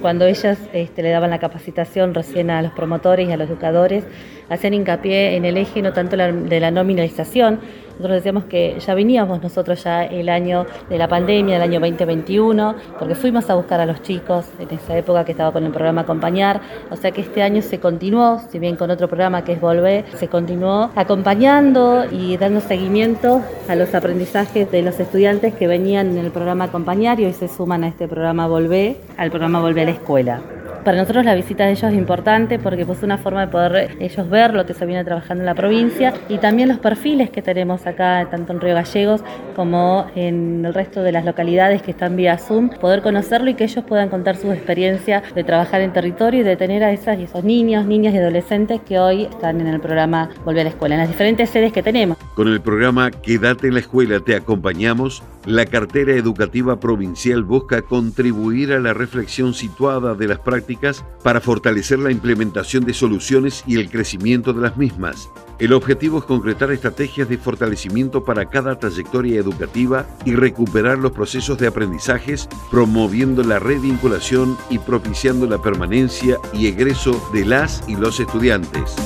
cuando 0.00 0.26
ellas 0.26 0.58
este, 0.72 1.02
le 1.02 1.10
daban 1.10 1.30
la 1.30 1.38
capacitación 1.38 2.14
recién 2.14 2.50
a 2.50 2.62
los 2.62 2.72
promotores 2.72 3.28
y 3.28 3.32
a 3.32 3.36
los 3.36 3.48
educadores, 3.48 4.04
hacían 4.48 4.74
hincapié 4.74 5.36
en 5.36 5.44
el 5.44 5.56
eje 5.56 5.82
no 5.82 5.92
tanto 5.92 6.16
de 6.16 6.60
la 6.60 6.70
nominalización, 6.70 7.60
nosotros 7.96 8.16
decíamos 8.16 8.44
que 8.44 8.78
ya 8.78 8.94
veníamos 8.94 9.42
nosotros 9.42 9.82
ya 9.82 10.04
el 10.04 10.28
año 10.28 10.66
de 10.88 10.98
la 10.98 11.08
pandemia, 11.08 11.56
el 11.56 11.62
año 11.62 11.80
2021, 11.80 12.74
porque 12.98 13.14
fuimos 13.14 13.48
a 13.48 13.54
buscar 13.54 13.80
a 13.80 13.86
los 13.86 14.02
chicos 14.02 14.46
en 14.58 14.70
esa 14.74 14.96
época 14.96 15.24
que 15.24 15.32
estaba 15.32 15.52
con 15.52 15.64
el 15.64 15.72
programa 15.72 16.02
Acompañar, 16.02 16.60
o 16.90 16.96
sea 16.96 17.10
que 17.10 17.22
este 17.22 17.42
año 17.42 17.62
se 17.62 17.80
continuó, 17.80 18.40
si 18.50 18.58
bien 18.58 18.76
con 18.76 18.90
otro 18.90 19.08
programa 19.08 19.44
que 19.44 19.52
es 19.52 19.60
Volver, 19.60 20.04
se 20.16 20.28
continuó 20.28 20.90
acompañando 20.94 22.04
y 22.10 22.36
dando 22.36 22.60
seguimiento 22.60 23.42
a 23.68 23.74
los 23.74 23.94
aprendizajes 23.94 24.70
de 24.70 24.82
los 24.82 25.00
estudiantes 25.00 25.54
que 25.54 25.66
venían 25.66 26.08
en 26.10 26.18
el 26.18 26.30
programa 26.30 26.64
Acompañar 26.64 27.18
y 27.20 27.24
hoy 27.24 27.32
se 27.32 27.48
suman 27.48 27.84
a 27.84 27.88
este 27.88 28.08
programa 28.08 28.46
Volver, 28.46 28.96
al 29.16 29.30
programa 29.30 29.60
Volver 29.60 29.84
a 29.84 29.90
la 29.90 29.96
Escuela. 29.96 30.65
Para 30.86 30.98
nosotros 30.98 31.24
la 31.24 31.34
visita 31.34 31.64
de 31.64 31.72
ellos 31.72 31.90
es 31.90 31.98
importante 31.98 32.60
porque 32.60 32.82
es 32.82 33.02
una 33.02 33.18
forma 33.18 33.40
de 33.40 33.48
poder 33.48 33.96
ellos 33.98 34.30
ver 34.30 34.54
lo 34.54 34.66
que 34.66 34.72
se 34.72 34.86
viene 34.86 35.02
trabajando 35.02 35.42
en 35.42 35.46
la 35.46 35.56
provincia 35.56 36.14
y 36.28 36.38
también 36.38 36.68
los 36.68 36.78
perfiles 36.78 37.28
que 37.28 37.42
tenemos 37.42 37.88
acá, 37.88 38.28
tanto 38.30 38.52
en 38.52 38.60
Río 38.60 38.76
Gallegos 38.76 39.22
como 39.56 40.06
en 40.14 40.64
el 40.64 40.72
resto 40.72 41.02
de 41.02 41.10
las 41.10 41.24
localidades 41.24 41.82
que 41.82 41.90
están 41.90 42.14
vía 42.14 42.38
Zoom, 42.38 42.68
poder 42.68 43.02
conocerlo 43.02 43.50
y 43.50 43.54
que 43.54 43.64
ellos 43.64 43.84
puedan 43.84 44.08
contar 44.10 44.36
su 44.36 44.52
experiencia 44.52 45.24
de 45.34 45.42
trabajar 45.42 45.80
en 45.80 45.92
territorio 45.92 46.42
y 46.42 46.44
de 46.44 46.54
tener 46.54 46.84
a 46.84 46.92
esas 46.92 47.18
y 47.18 47.24
esos 47.24 47.42
niños, 47.42 47.84
niñas 47.84 48.14
y 48.14 48.18
adolescentes 48.18 48.80
que 48.86 49.00
hoy 49.00 49.24
están 49.24 49.60
en 49.60 49.66
el 49.66 49.80
programa 49.80 50.30
Volver 50.44 50.60
a 50.60 50.64
la 50.64 50.70
Escuela, 50.70 50.94
en 50.94 51.00
las 51.00 51.08
diferentes 51.08 51.50
sedes 51.50 51.72
que 51.72 51.82
tenemos. 51.82 52.16
Con 52.36 52.46
el 52.46 52.60
programa 52.60 53.10
Quédate 53.10 53.66
en 53.66 53.74
la 53.74 53.80
Escuela 53.80 54.20
te 54.20 54.36
acompañamos, 54.36 55.24
la 55.46 55.64
cartera 55.64 56.12
educativa 56.12 56.78
provincial 56.78 57.42
busca 57.42 57.82
contribuir 57.82 58.72
a 58.72 58.78
la 58.78 58.94
reflexión 58.94 59.52
situada 59.52 60.14
de 60.14 60.28
las 60.28 60.38
prácticas 60.38 60.75
para 61.22 61.40
fortalecer 61.40 61.98
la 61.98 62.10
implementación 62.10 62.84
de 62.84 62.94
soluciones 62.94 63.64
y 63.66 63.78
el 63.78 63.90
crecimiento 63.90 64.52
de 64.52 64.62
las 64.62 64.76
mismas. 64.76 65.28
El 65.58 65.72
objetivo 65.72 66.18
es 66.18 66.24
concretar 66.24 66.70
estrategias 66.70 67.28
de 67.28 67.38
fortalecimiento 67.38 68.24
para 68.24 68.46
cada 68.46 68.78
trayectoria 68.78 69.40
educativa 69.40 70.06
y 70.24 70.34
recuperar 70.34 70.98
los 70.98 71.12
procesos 71.12 71.56
de 71.58 71.66
aprendizajes, 71.66 72.48
promoviendo 72.70 73.42
la 73.42 73.58
revinculación 73.58 74.56
y 74.68 74.78
propiciando 74.78 75.46
la 75.46 75.62
permanencia 75.62 76.36
y 76.52 76.66
egreso 76.66 77.30
de 77.32 77.46
las 77.46 77.82
y 77.88 77.96
los 77.96 78.20
estudiantes 78.20 78.96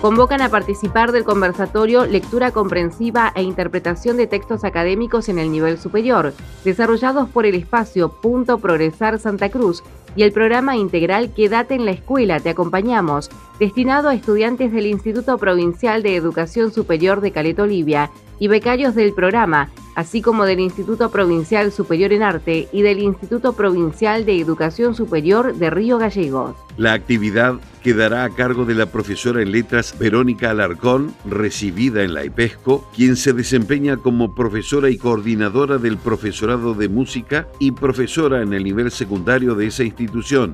convocan 0.00 0.40
a 0.42 0.48
participar 0.48 1.10
del 1.10 1.24
conversatorio 1.24 2.06
Lectura 2.06 2.52
Comprensiva 2.52 3.32
e 3.34 3.42
Interpretación 3.42 4.16
de 4.16 4.28
Textos 4.28 4.64
Académicos 4.64 5.28
en 5.28 5.38
el 5.38 5.50
Nivel 5.50 5.78
Superior, 5.78 6.32
desarrollados 6.64 7.28
por 7.28 7.46
el 7.46 7.56
espacio 7.56 8.08
Punto 8.08 8.58
Progresar 8.58 9.18
Santa 9.18 9.48
Cruz 9.48 9.82
y 10.14 10.22
el 10.22 10.32
programa 10.32 10.76
integral 10.76 11.34
Quédate 11.34 11.74
en 11.74 11.84
la 11.84 11.90
Escuela, 11.90 12.38
te 12.38 12.50
acompañamos, 12.50 13.28
destinado 13.58 14.08
a 14.08 14.14
estudiantes 14.14 14.72
del 14.72 14.86
Instituto 14.86 15.36
Provincial 15.36 16.02
de 16.02 16.14
Educación 16.14 16.72
Superior 16.72 17.20
de 17.20 17.32
Caleta 17.32 17.64
Olivia 17.64 18.10
y 18.38 18.46
becarios 18.46 18.94
del 18.94 19.12
programa, 19.14 19.68
así 19.98 20.22
como 20.22 20.44
del 20.44 20.60
Instituto 20.60 21.10
Provincial 21.10 21.72
Superior 21.72 22.12
en 22.12 22.22
Arte 22.22 22.68
y 22.70 22.82
del 22.82 23.00
Instituto 23.00 23.54
Provincial 23.54 24.24
de 24.24 24.38
Educación 24.38 24.94
Superior 24.94 25.56
de 25.56 25.70
Río 25.70 25.98
Gallegos. 25.98 26.54
La 26.76 26.92
actividad 26.92 27.56
quedará 27.82 28.22
a 28.22 28.30
cargo 28.30 28.64
de 28.64 28.76
la 28.76 28.86
profesora 28.86 29.42
en 29.42 29.50
letras 29.50 29.98
Verónica 29.98 30.50
Alarcón, 30.50 31.12
recibida 31.28 32.04
en 32.04 32.14
la 32.14 32.24
IPESCO, 32.24 32.88
quien 32.94 33.16
se 33.16 33.32
desempeña 33.32 33.96
como 33.96 34.36
profesora 34.36 34.88
y 34.88 34.98
coordinadora 34.98 35.78
del 35.78 35.98
profesorado 35.98 36.74
de 36.74 36.88
música 36.88 37.48
y 37.58 37.72
profesora 37.72 38.40
en 38.40 38.54
el 38.54 38.62
nivel 38.62 38.92
secundario 38.92 39.56
de 39.56 39.66
esa 39.66 39.82
institución. 39.82 40.52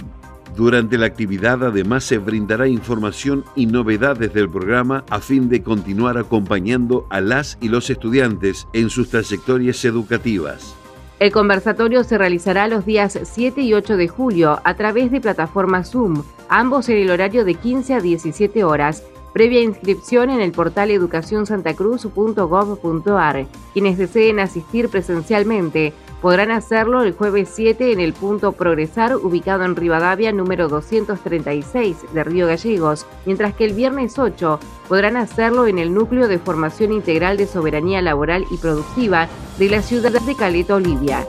Durante 0.56 0.98
la 0.98 1.06
actividad 1.06 1.64
además 1.64 2.04
se 2.04 2.18
brindará 2.18 2.68
información 2.68 3.44
y 3.56 3.66
novedades 3.66 4.32
del 4.32 4.48
programa 4.48 5.04
a 5.10 5.18
fin 5.18 5.48
de 5.48 5.64
continuar 5.64 6.16
acompañando 6.16 7.08
a 7.10 7.20
las 7.20 7.58
y 7.60 7.68
los 7.68 7.90
estudiantes 7.90 8.68
en 8.72 8.88
sus 8.88 9.10
trayectorias 9.10 9.84
educativas. 9.84 10.76
El 11.18 11.32
conversatorio 11.32 12.04
se 12.04 12.18
realizará 12.18 12.68
los 12.68 12.86
días 12.86 13.18
7 13.20 13.62
y 13.62 13.74
8 13.74 13.96
de 13.96 14.06
julio 14.06 14.60
a 14.62 14.74
través 14.74 15.10
de 15.10 15.20
plataforma 15.20 15.82
Zoom, 15.82 16.22
ambos 16.48 16.88
en 16.88 16.98
el 16.98 17.10
horario 17.10 17.44
de 17.44 17.54
15 17.54 17.94
a 17.94 18.00
17 18.00 18.62
horas, 18.62 19.02
previa 19.32 19.60
inscripción 19.60 20.30
en 20.30 20.40
el 20.40 20.52
portal 20.52 20.92
educacionsantacruz.gov.ar. 20.92 23.46
Quienes 23.72 23.98
deseen 23.98 24.38
asistir 24.38 24.88
presencialmente 24.88 25.92
Podrán 26.24 26.52
hacerlo 26.52 27.02
el 27.02 27.12
jueves 27.12 27.50
7 27.52 27.92
en 27.92 28.00
el 28.00 28.14
punto 28.14 28.52
Progresar, 28.52 29.14
ubicado 29.14 29.62
en 29.62 29.76
Rivadavia 29.76 30.32
número 30.32 30.68
236 30.68 32.14
de 32.14 32.24
Río 32.24 32.46
Gallegos, 32.46 33.04
mientras 33.26 33.52
que 33.52 33.66
el 33.66 33.74
viernes 33.74 34.18
8 34.18 34.58
podrán 34.88 35.18
hacerlo 35.18 35.66
en 35.66 35.78
el 35.78 35.92
Núcleo 35.92 36.26
de 36.26 36.38
Formación 36.38 36.94
Integral 36.94 37.36
de 37.36 37.46
Soberanía 37.46 38.00
Laboral 38.00 38.46
y 38.50 38.56
Productiva 38.56 39.28
de 39.58 39.68
la 39.68 39.82
ciudad 39.82 40.12
de 40.12 40.34
Caleta, 40.34 40.76
Olivia. 40.76 41.26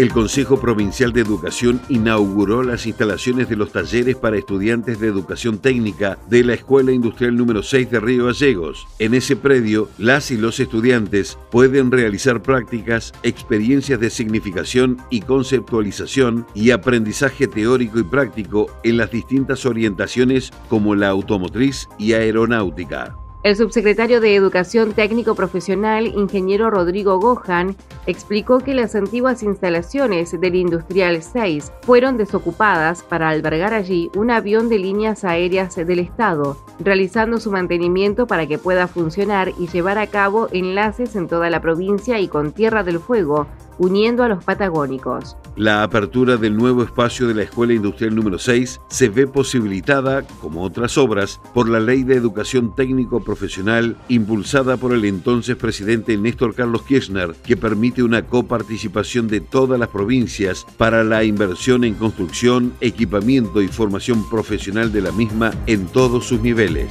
El 0.00 0.14
Consejo 0.14 0.58
Provincial 0.58 1.12
de 1.12 1.20
Educación 1.20 1.78
inauguró 1.90 2.62
las 2.62 2.86
instalaciones 2.86 3.50
de 3.50 3.56
los 3.56 3.70
talleres 3.70 4.16
para 4.16 4.38
estudiantes 4.38 4.98
de 4.98 5.08
educación 5.08 5.58
técnica 5.58 6.18
de 6.26 6.42
la 6.42 6.54
Escuela 6.54 6.90
Industrial 6.90 7.36
número 7.36 7.62
6 7.62 7.90
de 7.90 8.00
Río 8.00 8.24
Gallegos. 8.24 8.86
En 8.98 9.12
ese 9.12 9.36
predio, 9.36 9.90
las 9.98 10.30
y 10.30 10.38
los 10.38 10.58
estudiantes 10.58 11.36
pueden 11.50 11.90
realizar 11.90 12.40
prácticas, 12.40 13.12
experiencias 13.22 14.00
de 14.00 14.08
significación 14.08 14.96
y 15.10 15.20
conceptualización 15.20 16.46
y 16.54 16.70
aprendizaje 16.70 17.46
teórico 17.46 17.98
y 17.98 18.04
práctico 18.04 18.68
en 18.82 18.96
las 18.96 19.10
distintas 19.10 19.66
orientaciones 19.66 20.50
como 20.70 20.94
la 20.94 21.08
automotriz 21.08 21.90
y 21.98 22.14
aeronáutica. 22.14 23.18
El 23.42 23.56
subsecretario 23.56 24.20
de 24.20 24.34
Educación 24.34 24.92
Técnico 24.92 25.34
Profesional, 25.34 26.06
ingeniero 26.06 26.68
Rodrigo 26.68 27.18
Gohan, 27.18 27.74
explicó 28.06 28.58
que 28.58 28.74
las 28.74 28.94
antiguas 28.94 29.42
instalaciones 29.42 30.38
del 30.38 30.56
Industrial 30.56 31.22
6 31.22 31.72
fueron 31.80 32.18
desocupadas 32.18 33.02
para 33.02 33.30
albergar 33.30 33.72
allí 33.72 34.10
un 34.14 34.30
avión 34.30 34.68
de 34.68 34.78
líneas 34.78 35.24
aéreas 35.24 35.74
del 35.74 36.00
Estado, 36.00 36.58
realizando 36.80 37.40
su 37.40 37.50
mantenimiento 37.50 38.26
para 38.26 38.46
que 38.46 38.58
pueda 38.58 38.86
funcionar 38.86 39.54
y 39.58 39.68
llevar 39.68 39.96
a 39.96 40.08
cabo 40.08 40.48
enlaces 40.52 41.16
en 41.16 41.26
toda 41.26 41.48
la 41.48 41.62
provincia 41.62 42.20
y 42.20 42.28
con 42.28 42.52
Tierra 42.52 42.84
del 42.84 43.00
Fuego, 43.00 43.46
uniendo 43.80 44.22
a 44.22 44.28
los 44.28 44.44
patagónicos. 44.44 45.36
La 45.56 45.82
apertura 45.82 46.36
del 46.36 46.56
nuevo 46.56 46.82
espacio 46.82 47.26
de 47.26 47.34
la 47.34 47.42
Escuela 47.42 47.72
Industrial 47.72 48.14
número 48.14 48.38
6 48.38 48.80
se 48.88 49.08
ve 49.08 49.26
posibilitada, 49.26 50.22
como 50.40 50.62
otras 50.62 50.98
obras, 50.98 51.40
por 51.54 51.68
la 51.68 51.80
Ley 51.80 52.04
de 52.04 52.14
Educación 52.14 52.74
Técnico 52.76 53.24
Profesional 53.24 53.96
impulsada 54.08 54.76
por 54.76 54.92
el 54.92 55.06
entonces 55.06 55.56
presidente 55.56 56.16
Néstor 56.18 56.54
Carlos 56.54 56.82
Kirchner, 56.82 57.34
que 57.42 57.56
permite 57.56 58.02
una 58.02 58.26
coparticipación 58.26 59.28
de 59.28 59.40
todas 59.40 59.80
las 59.80 59.88
provincias 59.88 60.66
para 60.76 61.02
la 61.02 61.24
inversión 61.24 61.82
en 61.84 61.94
construcción, 61.94 62.74
equipamiento 62.80 63.62
y 63.62 63.68
formación 63.68 64.28
profesional 64.28 64.92
de 64.92 65.00
la 65.00 65.12
misma 65.12 65.52
en 65.66 65.86
todos 65.86 66.26
sus 66.26 66.40
niveles. 66.42 66.88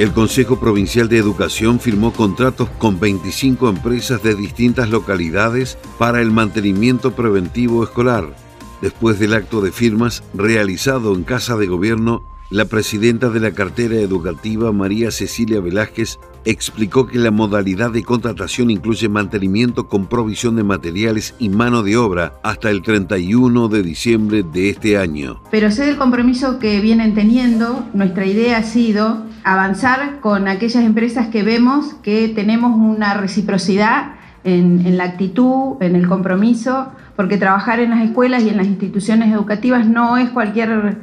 El 0.00 0.14
Consejo 0.14 0.58
Provincial 0.58 1.10
de 1.10 1.18
Educación 1.18 1.78
firmó 1.78 2.14
contratos 2.14 2.70
con 2.78 2.98
25 2.98 3.68
empresas 3.68 4.22
de 4.22 4.34
distintas 4.34 4.88
localidades 4.88 5.76
para 5.98 6.22
el 6.22 6.30
mantenimiento 6.30 7.14
preventivo 7.14 7.84
escolar. 7.84 8.34
Después 8.80 9.18
del 9.18 9.34
acto 9.34 9.60
de 9.60 9.72
firmas 9.72 10.22
realizado 10.32 11.14
en 11.14 11.22
Casa 11.22 11.58
de 11.58 11.66
Gobierno, 11.66 12.22
la 12.48 12.64
presidenta 12.64 13.28
de 13.28 13.40
la 13.40 13.50
cartera 13.50 13.96
educativa, 13.96 14.72
María 14.72 15.10
Cecilia 15.10 15.60
Velázquez, 15.60 16.18
explicó 16.44 17.06
que 17.06 17.18
la 17.18 17.30
modalidad 17.30 17.90
de 17.90 18.02
contratación 18.02 18.70
incluye 18.70 19.08
mantenimiento 19.08 19.88
con 19.88 20.06
provisión 20.06 20.56
de 20.56 20.64
materiales 20.64 21.34
y 21.38 21.48
mano 21.48 21.82
de 21.82 21.96
obra 21.96 22.34
hasta 22.42 22.70
el 22.70 22.82
31 22.82 23.68
de 23.68 23.82
diciembre 23.82 24.42
de 24.42 24.70
este 24.70 24.98
año. 24.98 25.40
Pero 25.50 25.70
sé 25.70 25.86
del 25.86 25.96
compromiso 25.96 26.58
que 26.58 26.80
vienen 26.80 27.14
teniendo, 27.14 27.84
nuestra 27.94 28.26
idea 28.26 28.58
ha 28.58 28.62
sido 28.62 29.24
avanzar 29.44 30.20
con 30.20 30.48
aquellas 30.48 30.84
empresas 30.84 31.28
que 31.28 31.42
vemos 31.42 31.94
que 32.02 32.28
tenemos 32.28 32.76
una 32.76 33.14
reciprocidad 33.14 34.14
en, 34.44 34.86
en 34.86 34.96
la 34.96 35.04
actitud, 35.04 35.82
en 35.82 35.96
el 35.96 36.08
compromiso, 36.08 36.88
porque 37.16 37.36
trabajar 37.36 37.80
en 37.80 37.90
las 37.90 38.02
escuelas 38.02 38.42
y 38.42 38.48
en 38.48 38.56
las 38.56 38.66
instituciones 38.66 39.32
educativas 39.32 39.86
no 39.86 40.16
es 40.16 40.30
cualquier 40.30 40.96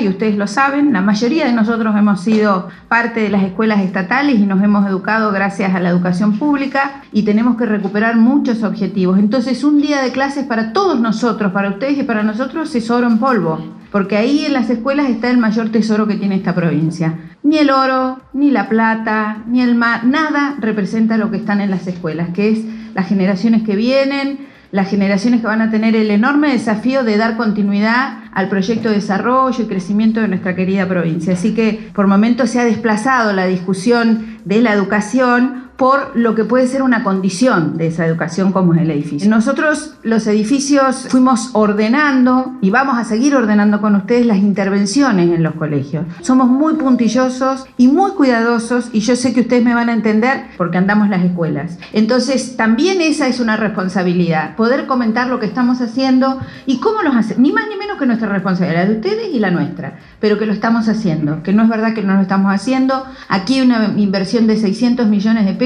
y 0.00 0.08
ustedes 0.08 0.36
lo 0.36 0.46
saben, 0.46 0.92
la 0.92 1.00
mayoría 1.00 1.44
de 1.44 1.52
nosotros 1.52 1.96
hemos 1.96 2.20
sido 2.20 2.68
parte 2.86 3.18
de 3.18 3.30
las 3.30 3.42
escuelas 3.42 3.80
estatales 3.80 4.38
y 4.38 4.46
nos 4.46 4.62
hemos 4.62 4.86
educado 4.86 5.32
gracias 5.32 5.74
a 5.74 5.80
la 5.80 5.88
educación 5.88 6.38
pública 6.38 7.02
y 7.10 7.24
tenemos 7.24 7.56
que 7.56 7.66
recuperar 7.66 8.16
muchos 8.16 8.62
objetivos. 8.62 9.18
Entonces 9.18 9.64
un 9.64 9.80
día 9.80 10.02
de 10.02 10.12
clases 10.12 10.44
para 10.44 10.72
todos 10.72 11.00
nosotros, 11.00 11.50
para 11.50 11.70
ustedes 11.70 11.98
y 11.98 12.04
para 12.04 12.22
nosotros 12.22 12.72
es 12.76 12.88
oro 12.92 13.08
en 13.08 13.18
polvo, 13.18 13.58
porque 13.90 14.16
ahí 14.16 14.44
en 14.44 14.52
las 14.52 14.70
escuelas 14.70 15.10
está 15.10 15.30
el 15.30 15.38
mayor 15.38 15.70
tesoro 15.70 16.06
que 16.06 16.14
tiene 16.14 16.36
esta 16.36 16.54
provincia. 16.54 17.14
Ni 17.42 17.58
el 17.58 17.70
oro, 17.70 18.20
ni 18.34 18.52
la 18.52 18.68
plata, 18.68 19.38
ni 19.48 19.62
el 19.62 19.74
mar, 19.74 20.04
nada 20.04 20.54
representa 20.60 21.16
lo 21.16 21.32
que 21.32 21.38
están 21.38 21.60
en 21.60 21.72
las 21.72 21.88
escuelas, 21.88 22.28
que 22.28 22.50
es 22.50 22.64
las 22.94 23.08
generaciones 23.08 23.64
que 23.64 23.74
vienen, 23.74 24.46
las 24.72 24.88
generaciones 24.88 25.40
que 25.40 25.46
van 25.46 25.62
a 25.62 25.70
tener 25.70 25.94
el 25.94 26.10
enorme 26.10 26.52
desafío 26.52 27.04
de 27.04 27.16
dar 27.16 27.36
continuidad 27.36 28.18
al 28.32 28.48
proyecto 28.48 28.88
de 28.88 28.96
desarrollo 28.96 29.62
y 29.62 29.66
crecimiento 29.66 30.20
de 30.20 30.28
nuestra 30.28 30.54
querida 30.54 30.86
provincia. 30.86 31.34
Así 31.34 31.54
que 31.54 31.90
por 31.94 32.06
momentos 32.06 32.50
se 32.50 32.60
ha 32.60 32.64
desplazado 32.64 33.32
la 33.32 33.46
discusión 33.46 34.38
de 34.44 34.60
la 34.60 34.72
educación 34.72 35.65
por 35.76 36.16
lo 36.16 36.34
que 36.34 36.44
puede 36.44 36.66
ser 36.66 36.82
una 36.82 37.04
condición 37.04 37.76
de 37.76 37.88
esa 37.88 38.06
educación 38.06 38.52
como 38.52 38.74
es 38.74 38.80
el 38.80 38.90
edificio. 38.90 39.28
Nosotros 39.28 39.94
los 40.02 40.26
edificios 40.26 41.08
fuimos 41.10 41.50
ordenando 41.52 42.54
y 42.62 42.70
vamos 42.70 42.98
a 42.98 43.04
seguir 43.04 43.34
ordenando 43.34 43.80
con 43.80 43.94
ustedes 43.94 44.26
las 44.26 44.38
intervenciones 44.38 45.30
en 45.30 45.42
los 45.42 45.54
colegios. 45.54 46.06
Somos 46.22 46.48
muy 46.48 46.74
puntillosos 46.74 47.66
y 47.76 47.88
muy 47.88 48.12
cuidadosos 48.12 48.88
y 48.92 49.00
yo 49.00 49.16
sé 49.16 49.34
que 49.34 49.42
ustedes 49.42 49.64
me 49.64 49.74
van 49.74 49.90
a 49.90 49.92
entender 49.92 50.44
porque 50.56 50.78
andamos 50.78 51.10
las 51.10 51.22
escuelas. 51.22 51.78
Entonces 51.92 52.56
también 52.56 53.00
esa 53.02 53.28
es 53.28 53.40
una 53.40 53.56
responsabilidad, 53.56 54.56
poder 54.56 54.86
comentar 54.86 55.28
lo 55.28 55.40
que 55.40 55.46
estamos 55.46 55.80
haciendo 55.82 56.40
y 56.64 56.80
cómo 56.80 57.02
los 57.02 57.14
hacemos, 57.14 57.38
ni 57.42 57.52
más 57.52 57.68
ni 57.68 57.76
menos 57.76 57.98
que 57.98 58.06
nuestra 58.06 58.28
responsabilidad, 58.28 58.86
de 58.86 58.94
ustedes 58.94 59.34
y 59.34 59.38
la 59.38 59.50
nuestra, 59.50 59.98
pero 60.20 60.38
que 60.38 60.46
lo 60.46 60.52
estamos 60.52 60.88
haciendo, 60.88 61.42
que 61.42 61.52
no 61.52 61.62
es 61.64 61.68
verdad 61.68 61.94
que 61.94 62.02
no 62.02 62.14
lo 62.14 62.22
estamos 62.22 62.52
haciendo. 62.52 63.04
Aquí 63.28 63.60
una 63.60 63.92
inversión 63.96 64.46
de 64.46 64.56
600 64.56 65.06
millones 65.08 65.44
de 65.44 65.52
pesos 65.52 65.65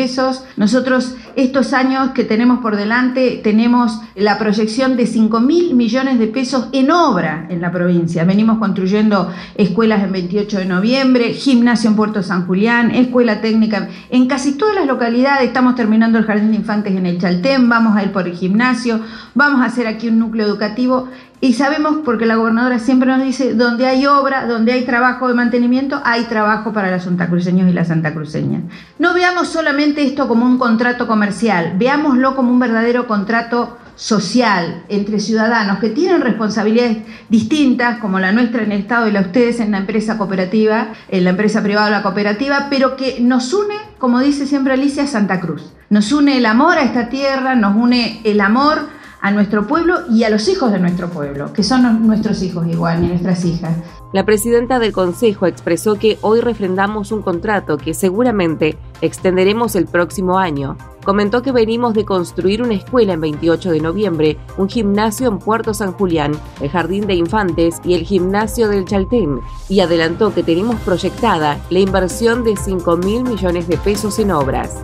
nosotros 0.57 1.15
estos 1.37 1.73
años 1.73 2.11
que 2.11 2.25
tenemos 2.25 2.61
por 2.61 2.77
delante 2.77 3.41
tenemos 3.43 4.01
la 4.15 4.39
proyección 4.39 4.97
de 4.97 5.07
5 5.07 5.41
mil 5.41 5.75
millones 5.75 6.19
de 6.19 6.27
pesos 6.27 6.69
en 6.73 6.91
obra 6.91 7.47
en 7.51 7.61
la 7.61 7.71
provincia. 7.71 8.25
Venimos 8.25 8.59
construyendo 8.59 9.31
escuelas 9.55 10.03
en 10.03 10.13
28 10.13 10.59
de 10.59 10.65
noviembre, 10.65 11.33
gimnasio 11.35 11.91
en 11.91 11.97
Puerto 11.97 12.23
San 12.23 12.47
Julián, 12.47 12.91
escuela 12.91 13.41
técnica 13.41 13.89
en 14.11 14.27
casi 14.27 14.57
todas 14.57 14.75
las 14.75 14.87
localidades. 14.87 15.49
Estamos 15.49 15.75
terminando 15.75 16.19
el 16.19 16.25
jardín 16.25 16.51
de 16.51 16.57
infantes 16.57 16.95
en 16.97 17.07
el 17.07 17.19
Chaltén, 17.19 17.69
vamos 17.69 17.97
a 17.97 18.03
ir 18.03 18.13
por 18.13 18.27
el 18.27 18.37
gimnasio, 18.37 19.01
vamos 19.35 19.61
a 19.61 19.67
hacer 19.67 19.87
aquí 19.87 20.09
un 20.09 20.19
núcleo 20.19 20.47
educativo 20.47 21.09
y 21.43 21.55
sabemos, 21.55 22.01
porque 22.05 22.27
la 22.27 22.37
gobernadora 22.37 22.79
siempre 22.79 23.09
nos 23.09 23.23
dice, 23.23 23.55
donde 23.55 23.87
hay 23.87 24.05
obra, 24.05 24.47
donde 24.47 24.73
hay 24.73 24.85
trabajo 24.85 25.27
de 25.27 25.35
mantenimiento, 25.35 26.01
hay 26.05 26.25
trabajo 26.25 26.75
para 26.75 26.91
los 26.91 27.05
santacruceños 27.05 27.69
y 27.71 27.73
las 27.73 27.89
santacruceñas. 27.89 28.63
No 28.99 29.15
veamos 29.15 29.49
solamente 29.49 30.05
esto 30.05 30.29
como 30.29 30.45
un 30.45 30.59
contrato 30.59 31.07
comercial, 31.07 31.75
veámoslo 31.79 32.37
como 32.37 32.51
un 32.51 32.59
verdadero 32.59 33.07
contrato 33.07 33.79
social 33.97 34.83
entre 34.89 35.19
ciudadanos 35.19 35.79
que 35.79 35.89
tienen 35.91 36.21
responsabilidades 36.21 36.99
distintas, 37.31 37.99
como 38.01 38.19
la 38.19 38.33
nuestra 38.33 38.63
en 38.63 38.73
el 38.73 38.81
Estado 38.81 39.09
y 39.09 39.13
la 39.13 39.21
ustedes 39.21 39.61
en 39.61 39.71
la 39.71 39.79
empresa 39.79 40.19
cooperativa, 40.19 40.89
en 41.09 41.25
la 41.25 41.31
empresa 41.31 41.63
privada 41.63 41.87
o 41.87 41.91
la 41.91 42.03
cooperativa, 42.03 42.67
pero 42.69 42.97
que 42.97 43.19
nos 43.21 43.53
une, 43.55 43.77
como 43.99 44.21
dice 44.21 44.47
siempre 44.47 44.75
Alicia, 44.75 45.07
Santa 45.07 45.41
Cruz. 45.41 45.73
Nos 45.89 46.13
une 46.13 46.37
el 46.37 46.47
amor 46.47 46.77
a 46.77 46.83
esta 46.83 47.09
tierra, 47.09 47.55
nos 47.55 47.77
une 47.77 48.21
el 48.25 48.41
amor 48.43 49.00
a 49.21 49.31
nuestro 49.31 49.67
pueblo 49.67 50.01
y 50.11 50.25
a 50.25 50.31
los 50.31 50.49
hijos 50.49 50.73
de 50.73 50.79
nuestro 50.79 51.09
pueblo, 51.11 51.53
que 51.53 51.63
son 51.63 52.07
nuestros 52.07 52.43
hijos 52.43 52.67
igual, 52.67 53.05
y 53.05 53.09
nuestras 53.09 53.45
hijas. 53.45 53.77
La 54.13 54.25
presidenta 54.25 54.79
del 54.79 54.93
Consejo 54.93 55.47
expresó 55.47 55.95
que 55.95 56.19
hoy 56.21 56.41
refrendamos 56.41 57.13
un 57.13 57.23
contrato 57.23 57.77
que 57.77 57.95
seguramente 57.95 58.77
extenderemos 59.01 59.77
el 59.77 59.87
próximo 59.87 60.39
año. 60.39 60.77
Comentó 61.05 61.43
que 61.43 61.53
venimos 61.53 61.95
de 61.95 62.05
construir 62.05 62.63
una 62.63 62.75
escuela 62.75 63.13
en 63.13 63.21
28 63.21 63.71
de 63.71 63.81
noviembre, 63.81 64.39
un 64.59 64.69
gimnasio 64.69 65.29
en 65.29 65.39
Puerto 65.39 65.75
San 65.75 65.93
Julián, 65.93 66.33
el 66.61 66.71
Jardín 66.71 67.07
de 67.07 67.15
Infantes 67.15 67.81
y 67.85 67.95
el 67.95 68.03
gimnasio 68.03 68.69
del 68.69 68.85
Chaltén, 68.85 69.41
y 69.69 69.81
adelantó 69.81 70.35
que 70.35 70.43
tenemos 70.43 70.77
proyectada 70.81 71.59
la 71.71 71.79
inversión 71.79 72.43
de 72.43 72.57
5 72.57 72.97
mil 72.97 73.23
millones 73.23 73.69
de 73.69 73.77
pesos 73.77 74.19
en 74.19 74.33
obras. 74.33 74.83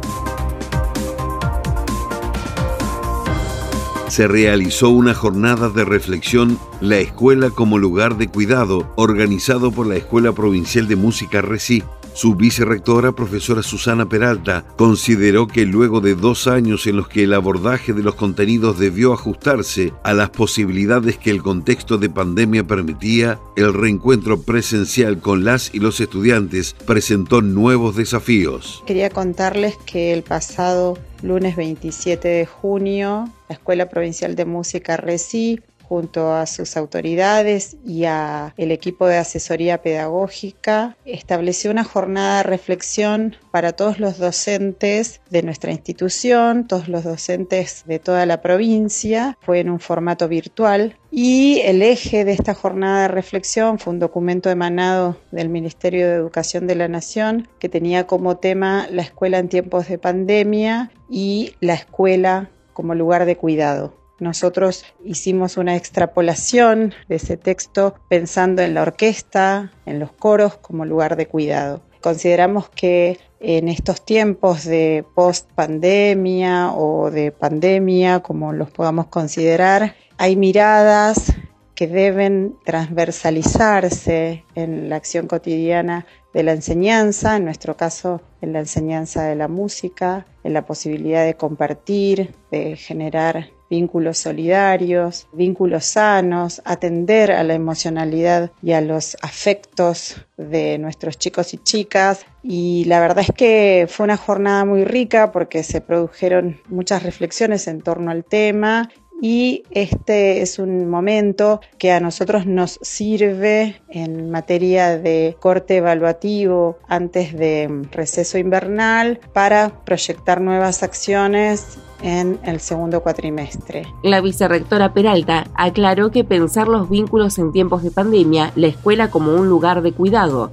Se 4.17 4.27
realizó 4.27 4.89
una 4.89 5.13
jornada 5.13 5.69
de 5.69 5.85
reflexión 5.85 6.59
La 6.81 6.97
Escuela 6.97 7.51
como 7.51 7.77
lugar 7.77 8.17
de 8.17 8.29
cuidado, 8.29 8.91
organizado 8.97 9.71
por 9.73 9.87
la 9.87 9.97
Escuela 9.97 10.33
Provincial 10.33 10.89
de 10.89 10.97
Música 10.97 11.43
RECI. 11.43 11.83
Su 12.15 12.35
vicerrectora, 12.35 13.13
profesora 13.13 13.63
Susana 13.63 14.09
Peralta, 14.09 14.65
consideró 14.79 15.47
que 15.47 15.67
luego 15.67 16.01
de 16.01 16.15
dos 16.15 16.47
años 16.47 16.87
en 16.87 16.97
los 16.97 17.09
que 17.09 17.25
el 17.25 17.35
abordaje 17.35 17.93
de 17.93 18.03
los 18.03 18.15
contenidos 18.15 18.79
debió 18.79 19.13
ajustarse 19.13 19.93
a 20.03 20.15
las 20.15 20.31
posibilidades 20.31 21.19
que 21.19 21.31
el 21.31 21.43
contexto 21.43 21.99
de 21.99 22.09
pandemia 22.09 22.67
permitía, 22.67 23.39
el 23.55 23.75
reencuentro 23.75 24.41
presencial 24.41 25.19
con 25.19 25.45
las 25.45 25.75
y 25.75 25.79
los 25.79 26.01
estudiantes 26.01 26.75
presentó 26.87 27.43
nuevos 27.43 27.97
desafíos. 27.97 28.83
Quería 28.87 29.11
contarles 29.11 29.77
que 29.85 30.15
el 30.15 30.23
pasado 30.23 30.97
lunes 31.23 31.55
27 31.55 32.27
de 32.27 32.47
junio, 32.47 33.31
la 33.49 33.55
Escuela 33.55 33.89
Provincial 33.89 34.35
de 34.35 34.45
Música 34.45 34.97
RECI 34.97 35.61
junto 35.89 36.33
a 36.33 36.47
sus 36.47 36.77
autoridades 36.77 37.77
y 37.85 38.05
a 38.05 38.55
el 38.57 38.73
equipo 38.73 39.07
de 39.07 39.19
asesoría 39.19 39.83
pedagógica, 39.83 40.97
estableció 41.05 41.71
una 41.71 41.85
jornada 41.85 42.39
de 42.39 42.43
reflexión 42.45 43.37
para 43.51 43.73
todos 43.73 43.99
los 44.01 44.19
docentes 44.19 45.21
de 45.31 45.43
nuestra 45.43 45.73
institución, 45.73 46.67
todos 46.67 46.89
los 46.89 47.05
docentes 47.05 47.85
de 47.87 47.99
toda 47.99 48.27
la 48.27 48.43
provincia. 48.43 49.39
Fue 49.41 49.61
en 49.61 49.71
un 49.71 49.81
formato 49.81 50.29
virtual 50.29 50.97
y 51.11 51.61
el 51.65 51.83
eje 51.83 52.25
de 52.25 52.33
esta 52.33 52.55
jornada 52.55 53.03
de 53.03 53.09
reflexión 53.09 53.79
fue 53.79 53.93
un 53.93 54.01
documento 54.01 54.51
emanado 54.51 55.17
del 55.31 55.49
Ministerio 55.49 56.09
de 56.09 56.15
Educación 56.15 56.67
de 56.67 56.75
la 56.75 56.89
Nación 56.89 57.49
que 57.59 57.69
tenía 57.69 58.07
como 58.07 58.37
tema 58.37 58.89
la 58.91 59.03
escuela 59.03 59.39
en 59.39 59.49
tiempos 59.49 59.89
de 59.89 59.99
pandemia 59.99 60.91
y 61.09 61.55
la 61.61 61.75
escuela 61.75 62.51
como 62.77 62.95
lugar 62.95 63.25
de 63.25 63.39
cuidado. 63.39 63.95
Nosotros 64.21 64.85
hicimos 65.03 65.57
una 65.57 65.77
extrapolación 65.77 66.93
de 67.09 67.17
ese 67.17 67.39
texto 67.39 67.95
pensando 68.11 68.61
en 68.61 68.75
la 68.75 68.83
orquesta, 68.83 69.73
en 69.87 69.99
los 69.99 70.13
coros 70.13 70.59
como 70.59 70.85
lugar 70.85 71.17
de 71.17 71.27
cuidado. 71.27 71.81
Consideramos 72.03 72.69
que 72.69 73.19
en 73.41 73.69
estos 73.69 74.05
tiempos 74.05 74.65
de 74.65 75.07
post 75.15 75.51
pandemia 75.55 76.73
o 76.73 77.11
de 77.11 77.33
pandemia, 77.33 78.21
como 78.21 78.53
los 78.53 78.71
podamos 78.71 79.07
considerar, 79.07 79.95
hay 80.19 80.37
miradas 80.37 81.33
que 81.77 81.87
deben 81.87 82.57
transversalizarse 82.65 84.45
en 84.55 84.89
la 84.89 84.97
acción 84.97 85.29
cotidiana 85.29 86.07
de 86.33 86.43
la 86.43 86.53
enseñanza, 86.53 87.37
en 87.37 87.45
nuestro 87.45 87.77
caso 87.77 88.23
en 88.41 88.53
la 88.53 88.61
enseñanza 88.61 89.25
de 89.25 89.37
la 89.37 89.47
música, 89.47 90.27
en 90.43 90.55
la 90.55 90.67
posibilidad 90.67 91.25
de 91.25 91.35
compartir, 91.35 92.35
de 92.51 92.77
generar 92.77 93.51
vínculos 93.69 94.19
solidarios, 94.19 95.29
vínculos 95.33 95.85
sanos, 95.85 96.63
atender 96.65 97.33
a 97.33 97.43
la 97.43 97.55
emocionalidad 97.55 98.53
y 98.63 98.73
a 98.73 98.81
los 98.81 99.17
afectos 99.23 100.17
de 100.37 100.79
nuestros 100.79 101.19
chicos 101.19 101.53
y 101.53 101.59
chicas. 101.59 102.25
Y 102.43 102.85
la 102.85 103.01
verdad 103.01 103.25
es 103.29 103.33
que 103.37 103.87
fue 103.89 104.05
una 104.05 104.17
jornada 104.17 104.65
muy 104.65 104.85
rica 104.85 105.33
porque 105.33 105.63
se 105.63 105.81
produjeron 105.81 106.61
muchas 106.69 107.03
reflexiones 107.03 107.67
en 107.67 107.83
torno 107.83 108.11
al 108.11 108.25
tema 108.25 108.89
y 109.21 109.65
este 109.71 110.43
es 110.43 110.59
un 110.59 110.89
momento 110.89 111.61
que 111.79 111.93
a 111.93 112.01
nosotros 112.01 112.47
nos 112.47 112.79
sirve 112.83 113.81
en 113.89 114.31
materia 114.31 114.99
de 114.99 115.37
corte 115.41 115.77
evaluativo 115.77 116.79
antes 116.89 117.35
de 117.35 117.87
receso 117.93 118.39
invernal 118.39 119.21
para 119.33 119.85
proyectar 119.85 120.41
nuevas 120.41 120.83
acciones 120.83 121.79
en 122.03 122.39
el 122.45 122.61
segundo 122.61 123.03
cuatrimestre. 123.03 123.87
La 124.03 124.21
vicerrectora 124.21 124.93
Peralta 124.93 125.47
aclaró 125.55 126.11
que 126.11 126.25
pensar 126.25 126.69
los 126.69 126.91
vínculos 126.91 127.39
en 127.39 127.53
tiempos 127.53 127.83
de 127.83 127.91
pandemia, 127.91 128.53
la 128.55 128.67
escuela 128.67 129.11
como 129.11 129.35
un 129.35 129.49
lugar 129.49 129.83
de 129.83 129.93
cuidado, 129.93 130.51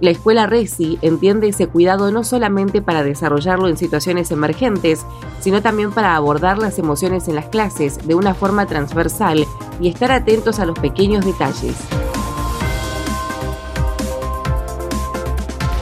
la 0.00 0.10
escuela 0.10 0.46
RESI 0.46 0.98
entiende 1.02 1.48
ese 1.48 1.66
cuidado 1.66 2.12
no 2.12 2.22
solamente 2.22 2.80
para 2.80 3.02
desarrollarlo 3.02 3.68
en 3.68 3.76
situaciones 3.76 4.30
emergentes, 4.30 5.04
sino 5.40 5.60
también 5.60 5.90
para 5.90 6.14
abordar 6.14 6.58
las 6.58 6.78
emociones 6.78 7.28
en 7.28 7.34
las 7.34 7.46
clases 7.46 8.06
de 8.06 8.14
una 8.14 8.34
forma 8.34 8.66
transversal 8.66 9.44
y 9.80 9.88
estar 9.88 10.12
atentos 10.12 10.60
a 10.60 10.66
los 10.66 10.78
pequeños 10.78 11.24
detalles. 11.24 11.76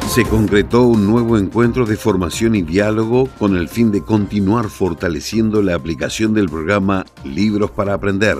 Se 0.09 0.25
concretó 0.25 0.85
un 0.85 1.07
nuevo 1.07 1.37
encuentro 1.37 1.85
de 1.85 1.97
formación 1.97 2.55
y 2.55 2.63
diálogo 2.63 3.29
con 3.39 3.55
el 3.55 3.69
fin 3.69 3.93
de 3.93 4.01
continuar 4.01 4.71
fortaleciendo 4.71 5.61
la 5.61 5.75
aplicación 5.75 6.33
del 6.33 6.49
programa 6.49 7.05
Libros 7.23 7.71
para 7.71 7.93
Aprender 7.93 8.39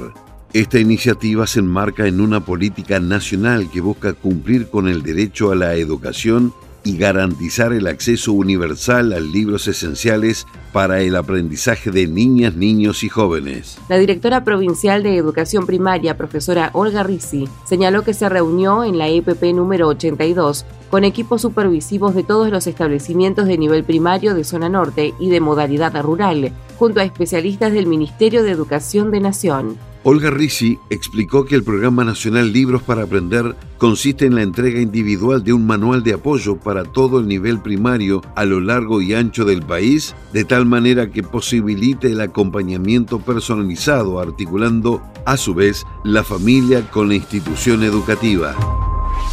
esta 0.61 0.79
iniciativa 0.79 1.47
se 1.47 1.61
enmarca 1.61 2.07
en 2.07 2.19
una 2.19 2.41
política 2.41 2.99
nacional 2.99 3.71
que 3.71 3.83
busca 3.83 4.15
cumplir 4.15 4.71
con 4.71 4.89
el 4.89 5.03
derecho 5.03 5.51
a 5.51 5.55
la 5.55 5.75
educación 5.75 6.55
y 6.83 6.97
garantizar 6.97 7.75
el 7.75 7.87
acceso 7.87 8.33
universal 8.33 9.13
a 9.13 9.21
libros 9.21 9.69
esenciales 9.69 10.47
para 10.73 11.03
el 11.03 11.17
aprendizaje 11.17 11.91
de 11.91 12.07
niñas, 12.07 12.55
niños 12.55 13.05
y 13.05 13.11
jóvenes. 13.11 13.77
La 13.91 13.99
directora 13.99 14.45
provincial 14.45 15.03
de 15.03 15.19
Educación 15.19 15.67
Primaria, 15.67 16.17
profesora 16.17 16.71
Olga 16.73 17.03
Rizzi, 17.03 17.47
señaló 17.67 18.03
que 18.03 18.15
se 18.15 18.29
reunió 18.29 18.83
en 18.83 18.97
la 18.97 19.09
EPP 19.09 19.43
número 19.53 19.89
82 19.89 20.65
con 20.91 21.05
equipos 21.05 21.43
supervisivos 21.43 22.15
de 22.15 22.23
todos 22.23 22.51
los 22.51 22.67
establecimientos 22.67 23.47
de 23.47 23.59
nivel 23.59 23.85
primario 23.85 24.35
de 24.35 24.45
zona 24.45 24.71
norte 24.71 25.13
y 25.19 25.29
de 25.29 25.41
modalidad 25.41 26.01
rural, 26.01 26.51
junto 26.79 27.01
a 27.01 27.05
especialistas 27.05 27.73
del 27.73 27.87
Ministerio 27.87 28.43
de 28.43 28.53
Educación 28.53 29.11
de 29.11 29.21
Nación. 29.21 29.77
Olga 30.09 30.31
Risi 30.31 30.79
explicó 30.89 31.47
que 31.47 31.57
el 31.57 31.65
Programa 31.65 32.05
Nacional 32.05 32.53
Libros 32.53 32.81
para 32.81 33.03
Aprender 33.03 33.57
consiste 33.77 34.25
en 34.25 34.37
la 34.37 34.43
entrega 34.43 34.81
individual 34.81 35.43
de 35.43 35.53
un 35.53 35.67
manual 35.67 36.05
de 36.05 36.15
apoyo 36.15 36.55
para 36.59 36.85
todo 36.85 37.19
el 37.19 37.27
nivel 37.27 37.59
primario 37.59 38.23
a 38.37 38.45
lo 38.45 38.61
largo 38.61 39.03
y 39.03 39.15
ancho 39.15 39.45
del 39.45 39.63
país, 39.63 40.15
de 40.33 40.45
tal 40.45 40.65
manera 40.65 41.11
que 41.11 41.25
posibilite 41.25 42.13
el 42.13 42.21
acompañamiento 42.21 43.19
personalizado, 43.19 44.21
articulando 44.21 45.03
a 45.25 45.37
su 45.37 45.55
vez 45.55 45.85
la 46.05 46.23
familia 46.23 46.89
con 46.89 47.09
la 47.09 47.17
institución 47.17 47.83
educativa. 47.83 48.55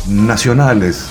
Nacionales. 0.09 1.07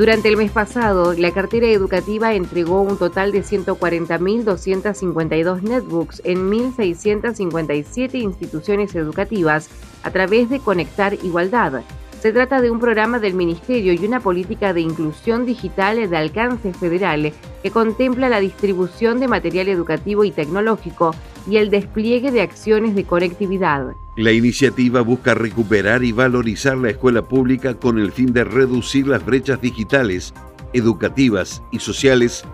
Durante 0.00 0.30
el 0.30 0.38
mes 0.38 0.50
pasado, 0.50 1.12
la 1.12 1.30
cartera 1.30 1.66
educativa 1.66 2.32
entregó 2.32 2.80
un 2.80 2.96
total 2.96 3.32
de 3.32 3.42
140.252 3.42 5.60
netbooks 5.60 6.22
en 6.24 6.50
1.657 6.50 8.14
instituciones 8.14 8.94
educativas 8.94 9.68
a 10.02 10.10
través 10.10 10.48
de 10.48 10.58
Conectar 10.58 11.12
Igualdad. 11.22 11.82
Se 12.18 12.32
trata 12.32 12.62
de 12.62 12.70
un 12.70 12.80
programa 12.80 13.18
del 13.18 13.34
Ministerio 13.34 13.92
y 13.92 14.06
una 14.06 14.20
política 14.20 14.72
de 14.72 14.80
inclusión 14.80 15.44
digital 15.44 16.08
de 16.08 16.16
alcance 16.16 16.72
federal 16.72 17.34
que 17.62 17.70
contempla 17.70 18.30
la 18.30 18.40
distribución 18.40 19.20
de 19.20 19.28
material 19.28 19.68
educativo 19.68 20.24
y 20.24 20.30
tecnológico 20.30 21.14
y 21.50 21.56
el 21.56 21.68
despliegue 21.68 22.30
de 22.30 22.42
acciones 22.42 22.94
de 22.94 23.04
conectividad. 23.04 23.96
La 24.16 24.32
iniciativa 24.32 25.00
busca 25.00 25.34
recuperar 25.34 26.04
y 26.04 26.12
valorizar 26.12 26.76
la 26.76 26.90
escuela 26.90 27.22
pública 27.22 27.74
con 27.74 27.98
el 27.98 28.12
fin 28.12 28.32
de 28.32 28.44
reducir 28.44 29.08
las 29.08 29.24
brechas 29.26 29.60
digitales, 29.60 30.32
educativas 30.72 31.62
y 31.72 31.80
sociales 31.80 32.44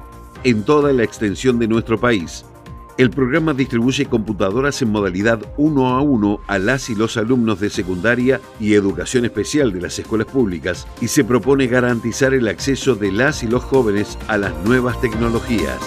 en 0.45 0.65
toda 0.65 0.93
la 0.93 1.05
extensión 1.05 1.59
de 1.59 1.69
nuestro 1.69 1.99
país. 2.01 2.45
El 2.97 3.11
programa 3.11 3.53
distribuye 3.53 4.07
computadoras 4.07 4.81
en 4.81 4.91
modalidad 4.91 5.41
uno 5.59 5.89
a 5.89 6.01
uno 6.01 6.41
a 6.47 6.59
las 6.59 6.89
y 6.89 6.95
los 6.95 7.19
alumnos 7.19 7.61
de 7.61 7.69
secundaria 7.69 8.41
y 8.59 8.73
educación 8.73 9.27
especial 9.27 9.71
de 9.73 9.83
las 9.83 9.99
escuelas 9.99 10.29
públicas 10.29 10.87
y 11.03 11.09
se 11.09 11.23
propone 11.23 11.67
garantizar 11.67 12.33
el 12.33 12.49
acceso 12.49 12.95
de 12.95 13.13
las 13.13 13.43
y 13.43 13.49
los 13.49 13.63
jóvenes 13.63 14.19
a 14.29 14.39
las 14.39 14.55
nuevas 14.65 14.99
tecnologías. 15.03 15.79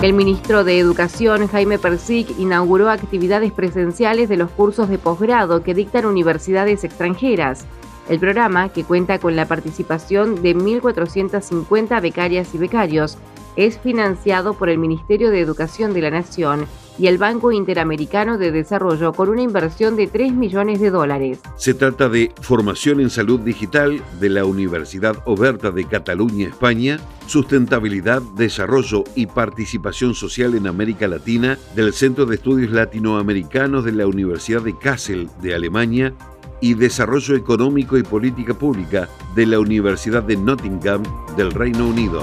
El 0.00 0.12
ministro 0.12 0.62
de 0.62 0.78
Educación, 0.78 1.48
Jaime 1.48 1.76
Persic, 1.76 2.38
inauguró 2.38 2.88
actividades 2.88 3.50
presenciales 3.50 4.28
de 4.28 4.36
los 4.36 4.48
cursos 4.48 4.88
de 4.88 4.96
posgrado 4.96 5.64
que 5.64 5.74
dictan 5.74 6.06
universidades 6.06 6.84
extranjeras. 6.84 7.66
El 8.08 8.20
programa, 8.20 8.68
que 8.68 8.84
cuenta 8.84 9.18
con 9.18 9.34
la 9.34 9.48
participación 9.48 10.40
de 10.40 10.54
1.450 10.54 12.00
becarias 12.00 12.54
y 12.54 12.58
becarios, 12.58 13.18
es 13.56 13.80
financiado 13.80 14.54
por 14.54 14.68
el 14.68 14.78
Ministerio 14.78 15.30
de 15.30 15.40
Educación 15.40 15.92
de 15.92 16.02
la 16.02 16.10
Nación 16.10 16.68
y 16.98 17.06
el 17.06 17.18
Banco 17.18 17.52
Interamericano 17.52 18.38
de 18.38 18.50
Desarrollo 18.50 19.12
con 19.12 19.28
una 19.28 19.42
inversión 19.42 19.96
de 19.96 20.06
3 20.06 20.32
millones 20.32 20.80
de 20.80 20.90
dólares. 20.90 21.40
Se 21.56 21.74
trata 21.74 22.08
de 22.08 22.32
formación 22.40 23.00
en 23.00 23.10
salud 23.10 23.40
digital 23.40 24.02
de 24.20 24.28
la 24.28 24.44
Universidad 24.44 25.16
Oberta 25.24 25.70
de 25.70 25.84
Cataluña, 25.84 26.48
España, 26.48 26.98
sustentabilidad, 27.26 28.22
desarrollo 28.36 29.04
y 29.14 29.26
participación 29.26 30.14
social 30.14 30.54
en 30.54 30.66
América 30.66 31.06
Latina 31.06 31.58
del 31.74 31.92
Centro 31.92 32.26
de 32.26 32.36
Estudios 32.36 32.72
Latinoamericanos 32.72 33.84
de 33.84 33.92
la 33.92 34.06
Universidad 34.06 34.62
de 34.62 34.76
Kassel 34.76 35.28
de 35.40 35.54
Alemania 35.54 36.14
y 36.60 36.74
Desarrollo 36.74 37.36
Económico 37.36 37.96
y 37.96 38.02
Política 38.02 38.54
Pública 38.54 39.08
de 39.34 39.46
la 39.46 39.60
Universidad 39.60 40.22
de 40.22 40.36
Nottingham 40.36 41.02
del 41.36 41.52
Reino 41.52 41.86
Unido. 41.86 42.22